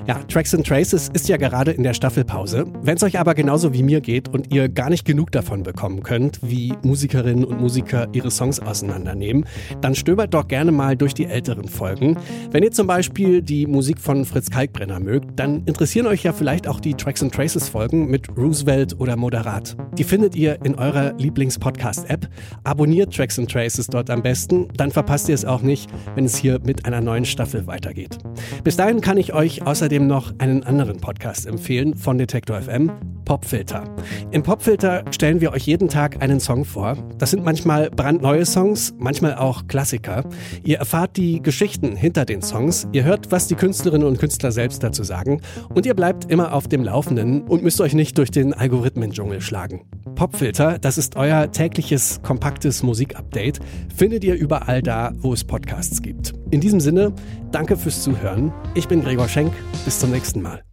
Ja, 0.07 0.15
Tracks 0.27 0.53
and 0.53 0.65
Traces 0.65 1.09
ist 1.13 1.29
ja 1.29 1.37
gerade 1.37 1.71
in 1.71 1.83
der 1.83 1.93
Staffelpause. 1.93 2.65
Wenn 2.81 2.97
es 2.97 3.03
euch 3.03 3.19
aber 3.19 3.33
genauso 3.35 3.73
wie 3.73 3.83
mir 3.83 4.01
geht 4.01 4.29
und 4.29 4.53
ihr 4.53 4.69
gar 4.69 4.89
nicht 4.89 5.05
genug 5.05 5.31
davon 5.31 5.63
bekommen 5.63 6.03
könnt, 6.03 6.39
wie 6.41 6.73
Musikerinnen 6.83 7.45
und 7.45 7.61
Musiker 7.61 8.07
ihre 8.13 8.31
Songs 8.31 8.59
auseinandernehmen, 8.59 9.45
dann 9.81 9.95
stöbert 9.95 10.33
doch 10.33 10.47
gerne 10.47 10.71
mal 10.71 10.97
durch 10.97 11.13
die 11.13 11.25
älteren 11.25 11.67
Folgen. 11.67 12.17
Wenn 12.51 12.63
ihr 12.63 12.71
zum 12.71 12.87
Beispiel 12.87 13.41
die 13.41 13.65
Musik 13.67 13.99
von 13.99 14.25
Fritz 14.25 14.49
Kalkbrenner 14.49 14.99
mögt, 14.99 15.39
dann 15.39 15.63
interessieren 15.65 16.07
euch 16.07 16.23
ja 16.23 16.33
vielleicht 16.33 16.67
auch 16.67 16.79
die 16.79 16.93
Tracks 16.93 17.23
and 17.23 17.33
Traces 17.33 17.69
Folgen 17.69 18.09
mit 18.09 18.27
Roosevelt 18.37 18.99
oder 18.99 19.15
Moderat. 19.15 19.75
Die 19.97 20.03
findet 20.03 20.35
ihr 20.35 20.63
in 20.65 20.75
eurer 20.75 21.13
Lieblings-Podcast-App. 21.17 22.27
Abonniert 22.63 23.13
Tracks 23.13 23.39
and 23.39 23.49
Traces 23.49 23.87
dort 23.87 24.09
am 24.09 24.21
besten, 24.21 24.67
dann 24.75 24.91
verpasst 24.91 25.29
ihr 25.29 25.35
es 25.35 25.45
auch 25.45 25.61
nicht, 25.61 25.89
wenn 26.15 26.25
es 26.25 26.35
hier 26.35 26.59
mit 26.63 26.85
einer 26.85 27.01
neuen 27.01 27.25
Staffel 27.25 27.67
weitergeht. 27.67 28.17
Bis 28.63 28.75
dahin 28.75 29.01
kann 29.01 29.17
ich 29.17 29.33
euch 29.33 29.52
außerdem 29.61 30.07
noch 30.07 30.33
einen 30.39 30.63
anderen 30.63 30.97
Podcast 30.97 31.45
empfehlen 31.45 31.95
von 31.95 32.17
Detektor 32.17 32.61
FM, 32.61 32.91
Popfilter. 33.25 33.83
Im 34.31 34.43
Popfilter 34.43 35.03
stellen 35.11 35.41
wir 35.41 35.51
euch 35.51 35.65
jeden 35.65 35.89
Tag 35.89 36.21
einen 36.21 36.39
Song 36.39 36.65
vor. 36.65 36.97
Das 37.17 37.31
sind 37.31 37.43
manchmal 37.43 37.89
brandneue 37.89 38.45
Songs, 38.45 38.93
manchmal 38.97 39.35
auch 39.35 39.67
Klassiker. 39.67 40.23
Ihr 40.63 40.77
erfahrt 40.77 41.17
die 41.17 41.41
Geschichten 41.41 41.95
hinter 41.95 42.25
den 42.25 42.41
Songs, 42.41 42.87
ihr 42.91 43.03
hört, 43.03 43.31
was 43.31 43.47
die 43.47 43.55
Künstlerinnen 43.55 44.07
und 44.07 44.19
Künstler 44.19 44.51
selbst 44.51 44.83
dazu 44.83 45.03
sagen 45.03 45.41
und 45.73 45.85
ihr 45.85 45.93
bleibt 45.93 46.31
immer 46.31 46.53
auf 46.53 46.67
dem 46.67 46.83
Laufenden 46.83 47.43
und 47.43 47.63
müsst 47.63 47.81
euch 47.81 47.93
nicht 47.93 48.17
durch 48.17 48.31
den 48.31 48.53
Algorithmen-Dschungel 48.53 49.41
schlagen. 49.41 49.85
Popfilter, 50.15 50.77
das 50.79 50.97
ist 50.97 51.15
euer 51.15 51.51
tägliches, 51.51 52.21
kompaktes 52.21 52.83
Musikupdate, 52.83 53.59
findet 53.95 54.23
ihr 54.23 54.35
überall 54.35 54.81
da, 54.81 55.11
wo 55.17 55.33
es 55.33 55.43
Podcasts 55.43 56.01
gibt. 56.01 56.33
In 56.51 56.61
diesem 56.61 56.79
Sinne, 56.79 57.13
danke 57.51 57.77
fürs 57.77 58.03
Zuhören. 58.03 58.53
Ich 58.75 58.87
bin 58.87 59.03
Gregor 59.03 59.27
Schenk. 59.27 59.53
Bis 59.85 59.99
zum 59.99 60.11
nächsten 60.11 60.41
Mal. 60.41 60.63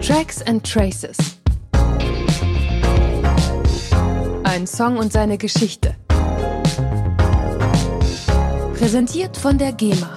Tracks 0.00 0.42
and 0.42 0.62
Traces. 0.64 1.35
Ein 4.56 4.66
Song 4.66 4.96
und 4.96 5.12
seine 5.12 5.36
Geschichte. 5.36 5.96
Präsentiert 8.78 9.36
von 9.36 9.58
der 9.58 9.72
GEMA. 9.72 10.16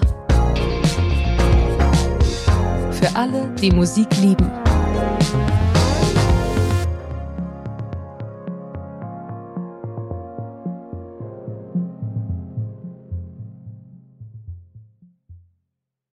Für 2.89 3.13
alle, 3.17 3.53
die 3.61 3.69
Musik 3.69 4.07
lieben. 4.21 4.49